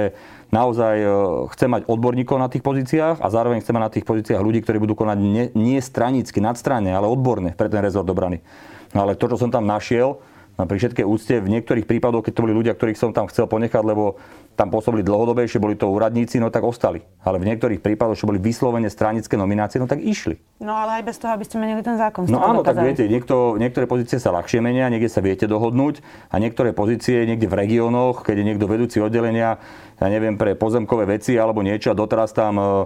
naozaj 0.51 0.95
e, 0.99 1.07
chcem 1.55 1.69
mať 1.71 1.81
odborníkov 1.87 2.35
na 2.35 2.51
tých 2.51 2.59
pozíciách 2.59 3.23
a 3.23 3.27
zároveň 3.31 3.63
chcem 3.63 3.71
mať 3.71 3.83
na 3.87 3.93
tých 3.95 4.03
pozíciách 4.03 4.43
ľudí, 4.43 4.59
ktorí 4.67 4.83
budú 4.83 4.99
konať 4.99 5.17
nie, 5.19 5.45
nie 5.55 5.79
stranicky, 5.79 6.43
nadstranne, 6.43 6.91
ale 6.91 7.07
odborne 7.07 7.55
pre 7.55 7.71
ten 7.71 7.79
rezort 7.79 8.07
obrany. 8.07 8.43
No 8.91 9.07
ale 9.07 9.15
to, 9.15 9.31
čo 9.31 9.39
som 9.39 9.47
tam 9.47 9.63
našiel, 9.63 10.19
pri 10.65 10.77
všetkej 10.81 11.05
úcte, 11.05 11.37
v 11.37 11.53
niektorých 11.53 11.85
prípadoch, 11.85 12.25
keď 12.25 12.33
to 12.33 12.43
boli 12.49 12.53
ľudia, 12.57 12.73
ktorých 12.73 12.97
som 12.97 13.13
tam 13.13 13.29
chcel 13.29 13.45
ponechať, 13.45 13.83
lebo 13.85 14.17
tam 14.57 14.73
pôsobili 14.73 15.05
dlhodobejšie, 15.05 15.61
boli 15.61 15.77
to 15.77 15.85
úradníci, 15.85 16.41
no 16.41 16.49
tak 16.49 16.65
ostali. 16.65 17.05
Ale 17.21 17.37
v 17.37 17.53
niektorých 17.53 17.77
prípadoch, 17.77 18.17
čo 18.17 18.25
boli 18.25 18.41
vyslovene 18.41 18.89
stranické 18.89 19.37
nominácie, 19.37 19.77
no 19.77 19.85
tak 19.85 20.01
išli. 20.01 20.41
No 20.57 20.73
ale 20.73 20.97
aj 20.97 21.13
bez 21.13 21.21
toho, 21.21 21.37
aby 21.37 21.45
ste 21.45 21.61
menili 21.61 21.85
ten 21.85 21.93
zákon. 21.93 22.25
No 22.25 22.41
áno, 22.41 22.65
dokázali. 22.65 22.73
tak 22.73 22.77
viete, 22.89 23.03
niekto, 23.05 23.61
niektoré 23.61 23.85
pozície 23.85 24.17
sa 24.17 24.33
ľahšie 24.33 24.57
menia, 24.65 24.89
niekde 24.89 25.13
sa 25.13 25.21
viete 25.21 25.45
dohodnúť 25.45 26.01
a 26.33 26.41
niektoré 26.41 26.73
pozície 26.73 27.29
niekde 27.29 27.45
v 27.45 27.53
regiónoch, 27.53 28.25
keď 28.25 28.41
je 28.41 28.47
niekto 28.49 28.65
vedúci 28.65 28.97
oddelenia, 28.97 29.61
ja 30.01 30.07
neviem, 30.09 30.41
pre 30.41 30.57
pozemkové 30.57 31.05
veci 31.05 31.37
alebo 31.37 31.61
niečo 31.61 31.93
a 31.93 31.97
doteraz 31.97 32.33
tam 32.33 32.57
uh, 32.57 32.85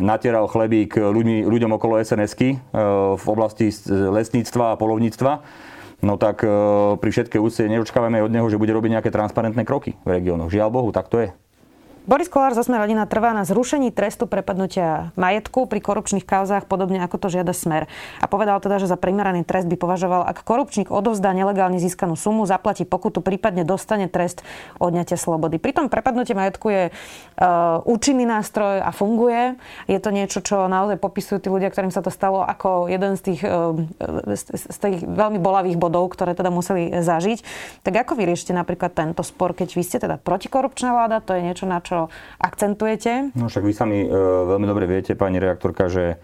natieral 0.00 0.48
chlebík 0.48 0.96
ľuďmi, 0.96 1.44
ľuďom 1.44 1.76
okolo 1.76 2.00
SNS-ky 2.00 2.56
uh, 2.56 3.12
v 3.12 3.24
oblasti 3.28 3.68
lesníctva 3.88 4.72
a 4.72 4.78
polovníctva 4.80 5.32
no 6.02 6.20
tak 6.20 6.44
e, 6.44 6.50
pri 6.98 7.10
všetkej 7.10 7.40
úcte 7.40 7.62
neočakávame 7.66 8.22
od 8.22 8.32
neho, 8.32 8.46
že 8.46 8.60
bude 8.60 8.74
robiť 8.74 8.98
nejaké 8.98 9.10
transparentné 9.10 9.62
kroky 9.66 9.98
v 10.02 10.10
regiónoch. 10.18 10.52
Žiaľ 10.52 10.68
Bohu, 10.70 10.90
tak 10.94 11.10
to 11.10 11.22
je. 11.24 11.28
Boris 12.08 12.32
Kolár 12.32 12.56
zo 12.56 12.64
Sme 12.64 12.80
rodina 12.80 13.04
trvá 13.04 13.36
na 13.36 13.44
zrušení 13.44 13.92
trestu 13.92 14.24
prepadnutia 14.24 15.12
majetku 15.12 15.68
pri 15.68 15.76
korupčných 15.76 16.24
kauzách, 16.24 16.64
podobne 16.64 17.04
ako 17.04 17.20
to 17.20 17.28
žiada 17.28 17.52
Smer. 17.52 17.84
A 18.24 18.24
povedal 18.24 18.56
teda, 18.64 18.80
že 18.80 18.88
za 18.88 18.96
primeraný 18.96 19.44
trest 19.44 19.68
by 19.68 19.76
považoval, 19.76 20.24
ak 20.24 20.40
korupčník 20.40 20.88
odovzdá 20.88 21.36
nelegálne 21.36 21.76
získanú 21.76 22.16
sumu, 22.16 22.48
zaplatí 22.48 22.88
pokutu, 22.88 23.20
prípadne 23.20 23.60
dostane 23.60 24.08
trest 24.08 24.40
odňatia 24.80 25.20
slobody. 25.20 25.60
Pritom 25.60 25.92
prepadnutie 25.92 26.32
majetku 26.32 26.72
je 26.72 26.82
uh, 26.88 27.84
účinný 27.84 28.24
nástroj 28.24 28.80
a 28.80 28.88
funguje. 28.88 29.60
Je 29.84 30.00
to 30.00 30.08
niečo, 30.08 30.40
čo 30.40 30.64
naozaj 30.64 30.96
popisujú 30.96 31.44
tí 31.44 31.52
ľudia, 31.52 31.68
ktorým 31.68 31.92
sa 31.92 32.00
to 32.00 32.08
stalo 32.08 32.40
ako 32.40 32.88
jeden 32.88 33.20
z 33.20 33.36
tých, 33.36 33.44
uh, 33.44 33.76
z 34.48 34.76
tých 34.80 35.04
veľmi 35.04 35.44
bolavých 35.44 35.76
bodov, 35.76 36.08
ktoré 36.16 36.32
teda 36.32 36.48
museli 36.48 36.88
zažiť. 37.04 37.44
Tak 37.84 38.08
ako 38.08 38.16
vyriešite 38.16 38.56
napríklad 38.56 38.96
tento 38.96 39.20
spor, 39.20 39.52
keď 39.52 39.76
vy 39.76 39.84
ste 39.84 40.00
teda 40.00 40.16
protikorupčná 40.16 40.96
vláda, 40.96 41.20
to 41.20 41.36
je 41.36 41.44
niečo, 41.44 41.68
na 41.68 41.84
čo 41.84 41.97
akcentujete? 42.38 43.34
No 43.34 43.50
však 43.50 43.66
vy 43.66 43.72
sami 43.74 43.98
e, 44.04 44.08
veľmi 44.46 44.66
dobre 44.70 44.86
viete, 44.86 45.18
pani 45.18 45.42
reaktorka, 45.42 45.90
že 45.90 46.22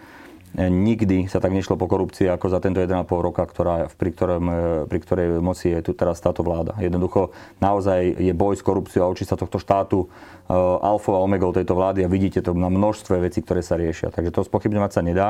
e, 0.55 0.71
nikdy 0.71 1.27
sa 1.27 1.43
tak 1.43 1.51
nešlo 1.51 1.75
po 1.75 1.91
korupcii 1.91 2.31
ako 2.31 2.47
za 2.47 2.63
tento 2.63 2.79
1,5 2.79 3.03
roka, 3.19 3.43
ktorá, 3.43 3.91
pri, 3.91 4.11
ktorom, 4.15 4.45
e, 4.47 4.55
pri 4.87 4.99
ktorej 5.03 5.43
moci 5.43 5.75
je 5.75 5.83
tu 5.83 5.91
teraz 5.99 6.23
táto 6.23 6.47
vláda. 6.47 6.79
Jednoducho 6.79 7.35
naozaj 7.59 8.23
je 8.23 8.31
boj 8.31 8.55
s 8.55 8.63
korupciou 8.63 9.09
a 9.09 9.11
oči 9.11 9.27
sa 9.27 9.35
tohto 9.35 9.59
štátu 9.59 10.07
uh, 10.07 10.79
alfa 10.79 11.11
a 11.17 11.25
omegou 11.25 11.51
tejto 11.51 11.75
vlády 11.75 12.07
a 12.07 12.13
vidíte 12.13 12.45
to 12.45 12.55
na 12.55 12.71
množstve 12.71 13.19
vecí, 13.19 13.43
ktoré 13.43 13.65
sa 13.65 13.75
riešia. 13.75 14.15
Takže 14.15 14.31
to 14.31 14.47
spochybňovať 14.47 14.91
sa 14.93 15.03
nedá. 15.03 15.29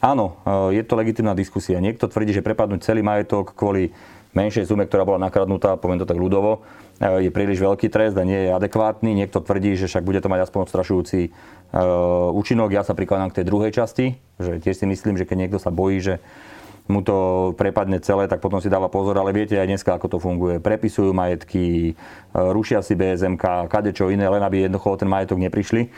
Áno, 0.00 0.38
je 0.70 0.82
to 0.86 0.94
legitimná 0.94 1.36
diskusia. 1.36 1.82
Niekto 1.82 2.06
tvrdí, 2.06 2.32
že 2.32 2.46
prepadnúť 2.46 2.86
celý 2.86 3.02
majetok 3.02 3.52
kvôli 3.58 3.90
menšej 4.32 4.68
sume, 4.68 4.88
ktorá 4.88 5.04
bola 5.04 5.20
nakradnutá, 5.20 5.76
poviem 5.76 6.00
to 6.00 6.08
tak 6.08 6.16
ľudovo, 6.16 6.64
je 7.02 7.30
príliš 7.34 7.58
veľký 7.58 7.90
trest 7.90 8.14
a 8.14 8.22
nie 8.22 8.46
je 8.46 8.54
adekvátny. 8.54 9.10
Niekto 9.16 9.42
tvrdí, 9.42 9.74
že 9.74 9.90
však 9.90 10.06
bude 10.06 10.22
to 10.22 10.30
mať 10.30 10.46
aspoň 10.46 10.70
odstrašujúci 10.70 11.20
e, 11.26 11.30
účinok. 12.30 12.70
Ja 12.70 12.86
sa 12.86 12.94
prikladám 12.94 13.34
k 13.34 13.42
tej 13.42 13.48
druhej 13.50 13.72
časti, 13.74 14.22
že 14.38 14.62
tiež 14.62 14.78
si 14.78 14.86
myslím, 14.86 15.18
že 15.18 15.26
keď 15.26 15.36
niekto 15.46 15.58
sa 15.58 15.74
bojí, 15.74 15.98
že 15.98 16.22
mu 16.86 17.02
to 17.02 17.50
prepadne 17.58 17.98
celé, 18.02 18.26
tak 18.26 18.42
potom 18.42 18.58
si 18.58 18.70
dáva 18.70 18.90
pozor, 18.90 19.14
ale 19.18 19.34
viete 19.34 19.54
aj 19.54 19.70
dneska, 19.70 19.94
ako 19.94 20.06
to 20.14 20.18
funguje. 20.22 20.62
Prepisujú 20.62 21.10
majetky, 21.10 21.90
e, 21.90 21.92
rušia 22.34 22.86
si 22.86 22.94
BSMK, 22.94 23.66
kadečo 23.66 24.06
iné, 24.06 24.30
len 24.30 24.42
aby 24.42 24.70
jednoducho 24.70 25.02
ten 25.02 25.10
majetok 25.10 25.42
neprišli. 25.42 25.90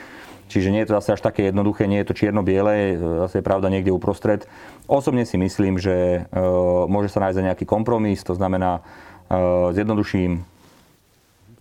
Čiže 0.49 0.71
nie 0.71 0.85
je 0.85 0.89
to 0.93 0.97
zase 1.01 1.17
až 1.17 1.23
také 1.25 1.49
jednoduché, 1.49 1.89
nie 1.89 1.99
je 2.05 2.09
to 2.13 2.19
čierno-biele, 2.19 3.01
zase 3.27 3.41
je 3.41 3.45
pravda 3.45 3.73
niekde 3.73 3.91
uprostred. 3.91 4.45
Osobne 4.85 5.25
si 5.25 5.41
myslím, 5.41 5.81
že 5.81 6.29
e, 6.29 6.41
môže 6.87 7.09
sa 7.09 7.25
nájsť 7.25 7.49
nejaký 7.53 7.65
kompromis, 7.65 8.21
to 8.21 8.37
znamená, 8.37 8.85
e, 9.33 9.73
zjednoduším, 9.73 10.45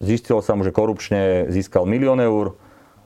zistilo 0.04 0.44
sa 0.44 0.60
mu, 0.60 0.68
že 0.68 0.76
korupčne 0.76 1.48
získal 1.48 1.88
milión 1.88 2.20
eur, 2.20 2.60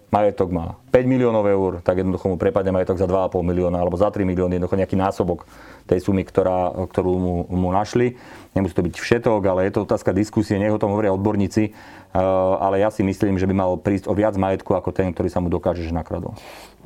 majetok 0.08 0.50
má 0.56 0.80
5 0.96 1.04
miliónov 1.04 1.44
eur, 1.44 1.72
tak 1.84 2.00
jednoducho 2.00 2.32
mu 2.32 2.36
prepadne 2.40 2.72
majetok 2.72 2.96
za 2.96 3.08
2,5 3.08 3.44
milióna 3.44 3.76
alebo 3.76 4.00
za 4.00 4.08
3 4.08 4.24
milióny, 4.24 4.56
jednoducho 4.56 4.80
nejaký 4.80 4.96
násobok 4.96 5.44
tej 5.84 6.00
sumy, 6.04 6.24
ktorá, 6.24 6.72
ktorú 6.88 7.14
mu, 7.20 7.36
mu 7.52 7.70
našli. 7.76 8.16
Nemusí 8.56 8.72
to 8.76 8.84
byť 8.88 8.96
všetok, 8.96 9.42
ale 9.44 9.68
je 9.68 9.76
to 9.76 9.84
otázka 9.84 10.16
diskusie, 10.16 10.56
nech 10.56 10.72
o 10.72 10.80
tom 10.80 10.96
hovoria 10.96 11.12
odborníci, 11.12 11.72
uh, 11.72 12.60
ale 12.64 12.80
ja 12.84 12.90
si 12.92 13.04
myslím, 13.04 13.36
že 13.36 13.48
by 13.48 13.56
mal 13.56 13.72
prísť 13.76 14.08
o 14.08 14.16
viac 14.16 14.36
majetku 14.40 14.76
ako 14.76 14.96
ten, 14.96 15.12
ktorý 15.12 15.28
sa 15.28 15.44
mu 15.44 15.52
dokáže, 15.52 15.84
že 15.84 15.92
nakradol. 15.92 16.36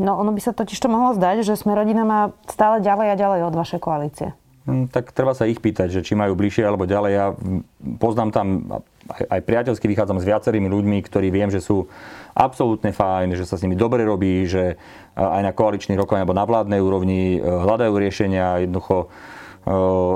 No 0.01 0.17
ono 0.17 0.34
by 0.34 0.41
sa 0.41 0.53
totiž 0.53 0.77
to 0.81 0.89
mohlo 0.89 1.13
zdať, 1.13 1.45
že 1.45 1.53
sme 1.57 1.77
rodina 1.77 2.01
má 2.01 2.34
stále 2.49 2.81
ďalej 2.81 3.07
a 3.13 3.15
ďalej 3.15 3.41
od 3.45 3.55
vašej 3.57 3.79
koalície. 3.81 4.29
Hm, 4.69 4.93
tak 4.93 5.10
treba 5.10 5.34
sa 5.34 5.49
ich 5.49 5.57
pýtať, 5.57 5.89
že 5.89 6.05
či 6.05 6.13
majú 6.13 6.38
bližšie 6.38 6.62
alebo 6.62 6.86
ďalej. 6.86 7.12
Ja 7.13 7.34
poznám 7.97 8.29
tam, 8.29 8.47
aj, 9.12 9.41
priateľsky 9.43 9.86
vychádzam 9.91 10.24
s 10.24 10.28
viacerými 10.28 10.71
ľuďmi, 10.71 10.97
ktorí 11.04 11.28
viem, 11.30 11.52
že 11.52 11.60
sú 11.60 11.91
absolútne 12.32 12.95
fajn, 12.95 13.36
že 13.36 13.43
sa 13.43 13.60
s 13.60 13.63
nimi 13.67 13.76
dobre 13.76 14.08
robí, 14.08 14.47
že 14.47 14.80
aj 15.19 15.41
na 15.43 15.52
koaličných 15.52 16.00
rokovaniach 16.00 16.24
alebo 16.24 16.39
na 16.39 16.47
vládnej 16.47 16.80
úrovni 16.80 17.38
e, 17.38 17.39
hľadajú 17.39 17.93
riešenia. 18.00 18.63
Jednoducho 18.63 19.12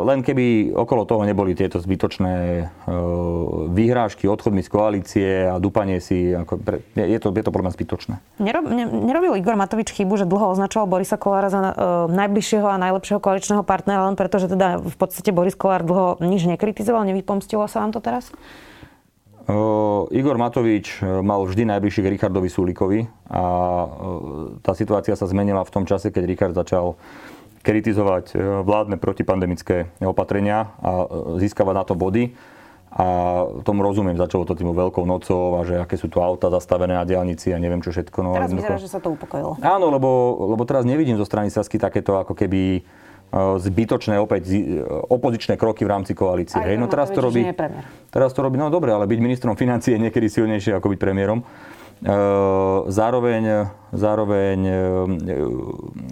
len 0.01 0.25
keby 0.25 0.73
okolo 0.73 1.05
toho 1.05 1.21
neboli 1.21 1.53
tieto 1.53 1.77
zbytočné 1.77 2.65
výhrážky, 3.77 4.25
odchodmi 4.25 4.65
z 4.65 4.69
koalície 4.73 5.29
a 5.45 5.62
dúpanie 5.62 6.01
si, 6.01 6.34
ako 6.34 6.58
pre, 6.58 6.81
je, 6.97 7.19
to, 7.21 7.29
je 7.29 7.43
to 7.45 7.53
podľa 7.53 7.77
zbytočné. 7.77 8.17
Nerob, 8.41 8.65
ne, 8.65 8.89
nerobil 8.89 9.38
Igor 9.38 9.53
Matovič 9.53 9.93
chybu, 9.93 10.17
že 10.17 10.25
dlho 10.25 10.49
označoval 10.49 10.89
Borisa 10.89 11.21
Kolára 11.21 11.53
za 11.53 11.62
najbližšieho 12.10 12.65
a 12.65 12.81
najlepšieho 12.89 13.21
koaličného 13.21 13.62
partnera, 13.62 14.10
len 14.10 14.17
preto, 14.17 14.41
že 14.41 14.49
teda 14.49 14.81
v 14.81 14.95
podstate 14.97 15.29
Boris 15.29 15.53
Kolár 15.53 15.86
dlho 15.86 16.17
nič 16.25 16.49
nekritizoval, 16.49 17.05
nevypomstilo 17.05 17.69
sa 17.69 17.86
vám 17.86 17.93
to 17.93 18.01
teraz? 18.01 18.34
Uh, 19.45 20.10
Igor 20.10 20.41
Matovič 20.41 21.05
mal 21.05 21.45
vždy 21.45 21.69
najbližšie 21.69 22.01
k 22.01 22.12
Richardovi 22.17 22.49
Sulikovi 22.49 23.05
a 23.29 23.43
uh, 23.45 24.58
tá 24.65 24.73
situácia 24.73 25.13
sa 25.13 25.29
zmenila 25.29 25.62
v 25.62 25.73
tom 25.73 25.86
čase, 25.86 26.10
keď 26.10 26.23
Richard 26.25 26.53
začal 26.58 26.97
kritizovať 27.65 28.25
e, 28.31 28.62
vládne 28.62 29.01
protipandemické 29.01 29.89
opatrenia 30.05 30.69
a 30.77 30.91
e, 31.01 31.41
získavať 31.41 31.73
na 31.73 31.84
to 31.84 31.97
body. 31.97 32.38
A 32.95 33.08
tomu 33.67 33.84
rozumiem, 33.84 34.15
začalo 34.15 34.47
to 34.47 34.55
tým 34.55 34.71
veľkou 34.71 35.03
nocou 35.03 35.60
a 35.60 35.67
že 35.67 35.84
aké 35.84 35.99
sú 35.99 36.08
tu 36.08 36.23
auta 36.23 36.47
zastavené 36.47 36.95
na 36.95 37.03
diálnici 37.03 37.51
a 37.51 37.60
neviem 37.60 37.84
čo 37.84 37.91
všetko. 37.91 38.23
No, 38.23 38.31
teraz 38.39 38.55
vyzerá, 38.55 38.79
že 38.79 38.88
sa 38.88 39.03
to 39.03 39.12
upokojilo. 39.12 39.60
Áno, 39.60 39.91
lebo, 39.91 40.39
lebo 40.55 40.63
teraz 40.63 40.88
nevidím 40.88 41.19
zo 41.19 41.27
strany 41.27 41.51
Sasky 41.51 41.75
takéto 41.75 42.15
ako 42.15 42.31
keby 42.38 42.79
e, 42.79 42.81
zbytočné 43.33 44.15
opäť 44.19 44.47
opozičné 45.09 45.59
kroky 45.59 45.83
v 45.83 45.91
rámci 45.91 46.11
koalície. 46.15 46.59
Hej, 46.61 46.79
no 46.79 46.88
teraz 46.88 47.11
to 47.11 47.19
robí, 47.19 47.43
teraz 48.11 48.31
to 48.31 48.39
robí, 48.43 48.55
no 48.55 48.71
dobre, 48.71 48.95
ale 48.95 49.09
byť 49.09 49.19
ministrom 49.19 49.55
financie 49.59 49.95
je 49.97 50.03
niekedy 50.07 50.27
silnejšie 50.31 50.75
ako 50.77 50.95
byť 50.95 50.99
premiérom. 50.99 51.43
Zároveň, 52.91 53.71
zároveň 53.95 54.59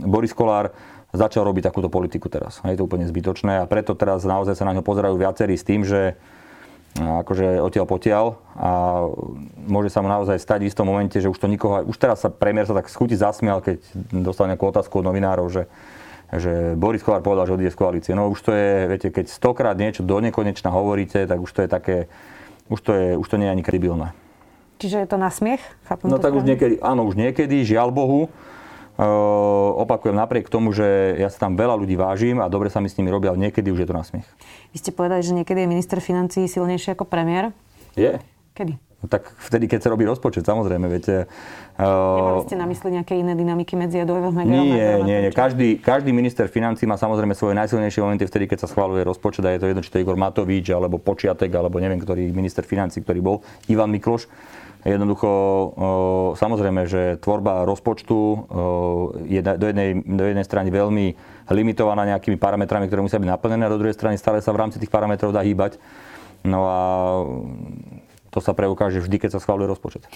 Boris 0.04 0.32
Kolár 0.32 0.72
začal 1.14 1.46
robiť 1.46 1.70
takúto 1.70 1.94
politiku 1.94 2.26
teraz. 2.32 2.60
Je 2.66 2.74
to 2.74 2.90
úplne 2.90 3.06
zbytočné 3.06 3.62
a 3.62 3.70
preto 3.70 3.94
teraz 3.94 4.26
naozaj 4.26 4.58
sa 4.58 4.66
na 4.66 4.74
ňo 4.74 4.82
pozerajú 4.82 5.14
viacerí 5.14 5.54
s 5.54 5.68
tým, 5.68 5.86
že 5.86 6.18
akože 6.94 7.58
odtiaľ 7.58 7.86
potiaľ 7.90 8.26
a 8.54 8.72
môže 9.66 9.90
sa 9.90 10.06
mu 10.06 10.10
naozaj 10.10 10.38
stať 10.38 10.62
v 10.62 10.70
istom 10.70 10.86
momente, 10.86 11.18
že 11.18 11.26
už 11.26 11.42
to 11.42 11.50
nikoho, 11.50 11.82
už 11.90 11.98
teraz 11.98 12.22
sa 12.22 12.30
premiér 12.30 12.70
sa 12.70 12.78
tak 12.78 12.86
schutí 12.86 13.18
zasmial, 13.18 13.66
keď 13.66 13.82
dostal 14.14 14.46
nejakú 14.46 14.70
otázku 14.70 15.02
od 15.02 15.10
novinárov, 15.10 15.50
že, 15.50 15.66
že 16.40 16.74
Boris 16.80 17.04
Kolár 17.04 17.22
povedal, 17.22 17.50
že 17.50 17.56
odíde 17.58 17.72
z 17.74 17.78
koalície. 17.78 18.14
No 18.16 18.30
už 18.32 18.40
to 18.42 18.52
je, 18.54 18.88
viete, 18.90 19.08
keď 19.14 19.30
stokrát 19.30 19.76
niečo 19.78 20.02
do 20.02 20.18
nekonečna 20.24 20.72
hovoríte, 20.74 21.26
tak 21.28 21.38
už 21.42 21.52
to 21.52 21.60
je 21.66 21.70
také, 21.70 21.98
už 22.70 22.80
to, 22.82 22.92
je, 22.94 23.08
už 23.18 23.28
to 23.28 23.36
nie 23.38 23.48
je 23.50 23.54
ani 23.54 23.64
kredibilné. 23.66 24.16
Čiže 24.82 25.06
je 25.06 25.08
to 25.08 25.18
na 25.22 25.30
smiech? 25.30 25.62
Chápem 25.86 26.10
no 26.10 26.18
tak 26.18 26.34
už 26.34 26.44
niekedy, 26.44 26.82
áno, 26.82 27.06
už 27.08 27.16
niekedy, 27.16 27.64
žiaľ 27.64 27.94
Bohu, 27.94 28.28
opakujem, 29.80 30.14
napriek 30.14 30.50
tomu, 30.50 30.70
že 30.70 31.18
ja 31.18 31.30
sa 31.34 31.50
tam 31.50 31.58
veľa 31.58 31.78
ľudí 31.78 31.98
vážim 31.98 32.38
a 32.38 32.50
dobre 32.50 32.70
sa 32.70 32.78
mi 32.78 32.90
s 32.90 32.98
nimi 32.98 33.10
robia, 33.10 33.34
ale 33.34 33.50
niekedy 33.50 33.74
už 33.74 33.86
je 33.86 33.88
to 33.90 33.96
na 33.96 34.06
smiech. 34.06 34.28
Vy 34.74 34.78
ste 34.78 34.92
povedali, 34.94 35.26
že 35.26 35.34
niekedy 35.34 35.66
je 35.66 35.68
minister 35.70 35.98
financí 35.98 36.46
silnejší 36.46 36.94
ako 36.94 37.10
premiér. 37.10 37.50
Je. 37.98 38.22
Kedy? 38.54 38.93
No 39.04 39.12
tak 39.12 39.36
vtedy, 39.36 39.68
keď 39.68 39.84
sa 39.84 39.90
robí 39.92 40.08
rozpočet, 40.08 40.48
samozrejme, 40.48 40.88
viete. 40.88 41.28
Nemali 41.76 42.48
ste 42.48 42.56
na 42.56 42.64
mysli 42.72 42.90
nejaké 42.96 43.20
iné 43.20 43.36
dynamiky 43.36 43.76
medzi 43.76 44.00
Edojom 44.00 44.32
a 44.32 44.48
Nie, 44.48 45.04
nie, 45.04 45.28
nie. 45.28 45.32
Každý, 45.36 45.84
každý 45.84 46.16
minister 46.16 46.48
financí 46.48 46.88
má 46.88 46.96
samozrejme 46.96 47.36
svoje 47.36 47.52
najsilnejšie 47.60 48.00
momenty 48.00 48.24
vtedy, 48.24 48.48
keď 48.48 48.64
sa 48.64 48.72
schváluje 48.72 49.04
rozpočet 49.04 49.44
a 49.44 49.52
je 49.52 49.60
to 49.60 49.68
jedno, 49.68 49.84
či 49.84 49.92
to 49.92 50.00
je 50.00 50.08
Igor 50.08 50.16
Matovič, 50.16 50.72
alebo 50.72 51.04
Počiatek, 51.04 51.52
alebo 51.52 51.84
neviem, 51.84 52.00
ktorý 52.00 52.32
minister 52.32 52.64
financí, 52.64 53.04
ktorý 53.04 53.20
bol, 53.20 53.44
Ivan 53.68 53.92
Mikloš. 53.92 54.32
Jednoducho, 54.84 55.28
samozrejme, 56.36 56.88
že 56.88 57.16
tvorba 57.20 57.64
rozpočtu 57.64 58.20
je 59.28 59.40
do 59.40 59.66
jednej, 59.68 59.96
do 60.00 60.24
jednej 60.28 60.44
strany 60.44 60.72
veľmi 60.72 61.16
limitovaná 61.52 62.04
nejakými 62.04 62.36
parametrami, 62.36 62.88
ktoré 62.92 63.00
musia 63.00 63.20
byť 63.20 63.32
naplnené 63.32 63.64
a 63.68 63.72
do 63.72 63.80
druhej 63.80 63.96
strany 63.96 64.20
stále 64.20 64.44
sa 64.44 64.52
v 64.52 64.60
rámci 64.64 64.84
tých 64.84 64.92
parametrov 64.92 65.32
dá 65.32 65.40
hýbať. 65.40 65.80
No 66.44 66.68
a 66.68 66.80
to 68.34 68.42
sa 68.42 68.58
preukáže 68.58 68.98
vždy, 68.98 69.22
keď 69.22 69.38
sa 69.38 69.40
schváluje 69.40 69.70
rozpočet. 69.70 70.10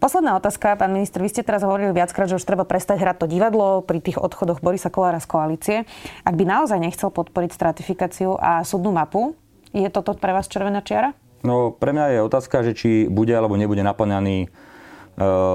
Posledná 0.00 0.40
otázka, 0.40 0.72
pán 0.80 0.96
minister. 0.96 1.20
Vy 1.20 1.28
ste 1.28 1.44
teraz 1.44 1.60
hovorili 1.60 1.92
viackrát, 1.92 2.24
že 2.24 2.40
už 2.40 2.48
treba 2.48 2.64
prestať 2.64 3.04
hrať 3.04 3.16
to 3.20 3.26
divadlo 3.28 3.84
pri 3.84 4.00
tých 4.00 4.16
odchodoch 4.16 4.64
Borisa 4.64 4.88
Kolára 4.88 5.20
z 5.20 5.28
koalície. 5.28 5.76
Ak 6.24 6.32
by 6.32 6.48
naozaj 6.48 6.80
nechcel 6.80 7.12
podporiť 7.12 7.52
stratifikáciu 7.52 8.40
a 8.40 8.64
súdnu 8.64 8.88
mapu, 8.96 9.36
je 9.76 9.84
toto 9.92 10.16
pre 10.16 10.32
vás 10.32 10.48
červená 10.48 10.80
čiara? 10.80 11.12
No, 11.44 11.76
pre 11.76 11.92
mňa 11.92 12.18
je 12.18 12.20
otázka, 12.24 12.64
že 12.64 12.72
či 12.72 12.90
bude 13.06 13.30
alebo 13.36 13.54
nebude 13.60 13.84
naplňaný 13.84 14.36
e, 14.42 14.48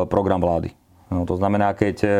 program 0.08 0.40
vlády. 0.40 0.72
No, 1.10 1.26
to 1.26 1.36
znamená, 1.36 1.74
keď 1.74 1.98
e, 2.06 2.12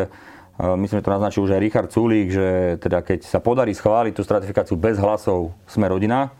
myslím, 0.58 1.00
že 1.00 1.06
to 1.06 1.16
naznačil 1.16 1.46
už 1.46 1.54
aj 1.54 1.62
Richard 1.62 1.90
Sulík, 1.94 2.34
že 2.34 2.48
teda 2.82 3.06
keď 3.06 3.30
sa 3.30 3.40
podarí 3.40 3.72
schváliť 3.78 4.18
tú 4.18 4.26
stratifikáciu 4.26 4.76
bez 4.76 4.98
hlasov 4.98 5.54
Sme 5.70 5.86
rodina, 5.88 6.34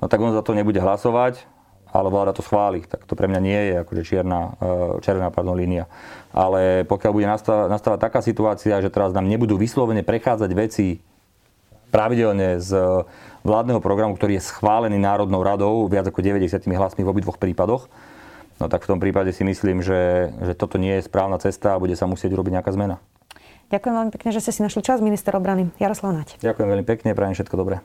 no 0.00 0.08
tak 0.08 0.18
on 0.24 0.32
za 0.32 0.42
to 0.42 0.56
nebude 0.56 0.80
hlasovať 0.80 1.57
ale 1.92 2.08
vláda 2.12 2.36
to 2.36 2.44
schváli. 2.44 2.84
Tak 2.84 3.08
to 3.08 3.14
pre 3.16 3.28
mňa 3.30 3.40
nie 3.40 3.60
je 3.70 3.74
akože 3.82 4.02
čierna, 4.04 4.58
eh, 4.58 5.02
červená 5.04 5.28
pardon, 5.32 5.56
línia. 5.56 5.88
Ale 6.32 6.84
pokiaľ 6.84 7.12
bude 7.12 7.28
nastávať, 7.28 7.68
nastávať 7.72 7.98
taká 8.04 8.20
situácia, 8.20 8.80
že 8.84 8.92
teraz 8.92 9.16
nám 9.16 9.26
nebudú 9.26 9.56
vyslovene 9.56 10.04
prechádzať 10.04 10.50
veci 10.52 11.00
pravidelne 11.88 12.60
z 12.60 13.04
vládneho 13.48 13.80
programu, 13.80 14.14
ktorý 14.14 14.36
je 14.38 14.46
schválený 14.48 15.00
Národnou 15.00 15.40
radou 15.40 15.88
viac 15.88 16.04
ako 16.04 16.20
90 16.20 16.68
hlasmi 16.68 17.02
v 17.04 17.10
obidvoch 17.10 17.40
prípadoch, 17.40 17.88
no 18.60 18.68
tak 18.68 18.84
v 18.84 18.90
tom 18.92 19.00
prípade 19.00 19.32
si 19.32 19.42
myslím, 19.46 19.80
že, 19.80 20.32
že 20.44 20.52
toto 20.52 20.76
nie 20.76 21.00
je 21.00 21.08
správna 21.08 21.40
cesta 21.40 21.74
a 21.74 21.80
bude 21.80 21.96
sa 21.96 22.04
musieť 22.04 22.36
urobiť 22.36 22.60
nejaká 22.60 22.70
zmena. 22.76 23.00
Ďakujem 23.68 23.94
veľmi 24.00 24.12
pekne, 24.16 24.30
že 24.32 24.40
ste 24.40 24.52
si 24.52 24.60
našli 24.64 24.80
čas, 24.80 25.04
minister 25.04 25.36
obrany 25.36 25.68
Jaroslav 25.76 26.16
Nať. 26.16 26.40
Ďakujem 26.40 26.68
veľmi 26.72 26.86
pekne, 26.88 27.12
prajem 27.12 27.36
všetko 27.36 27.56
dobré. 27.56 27.84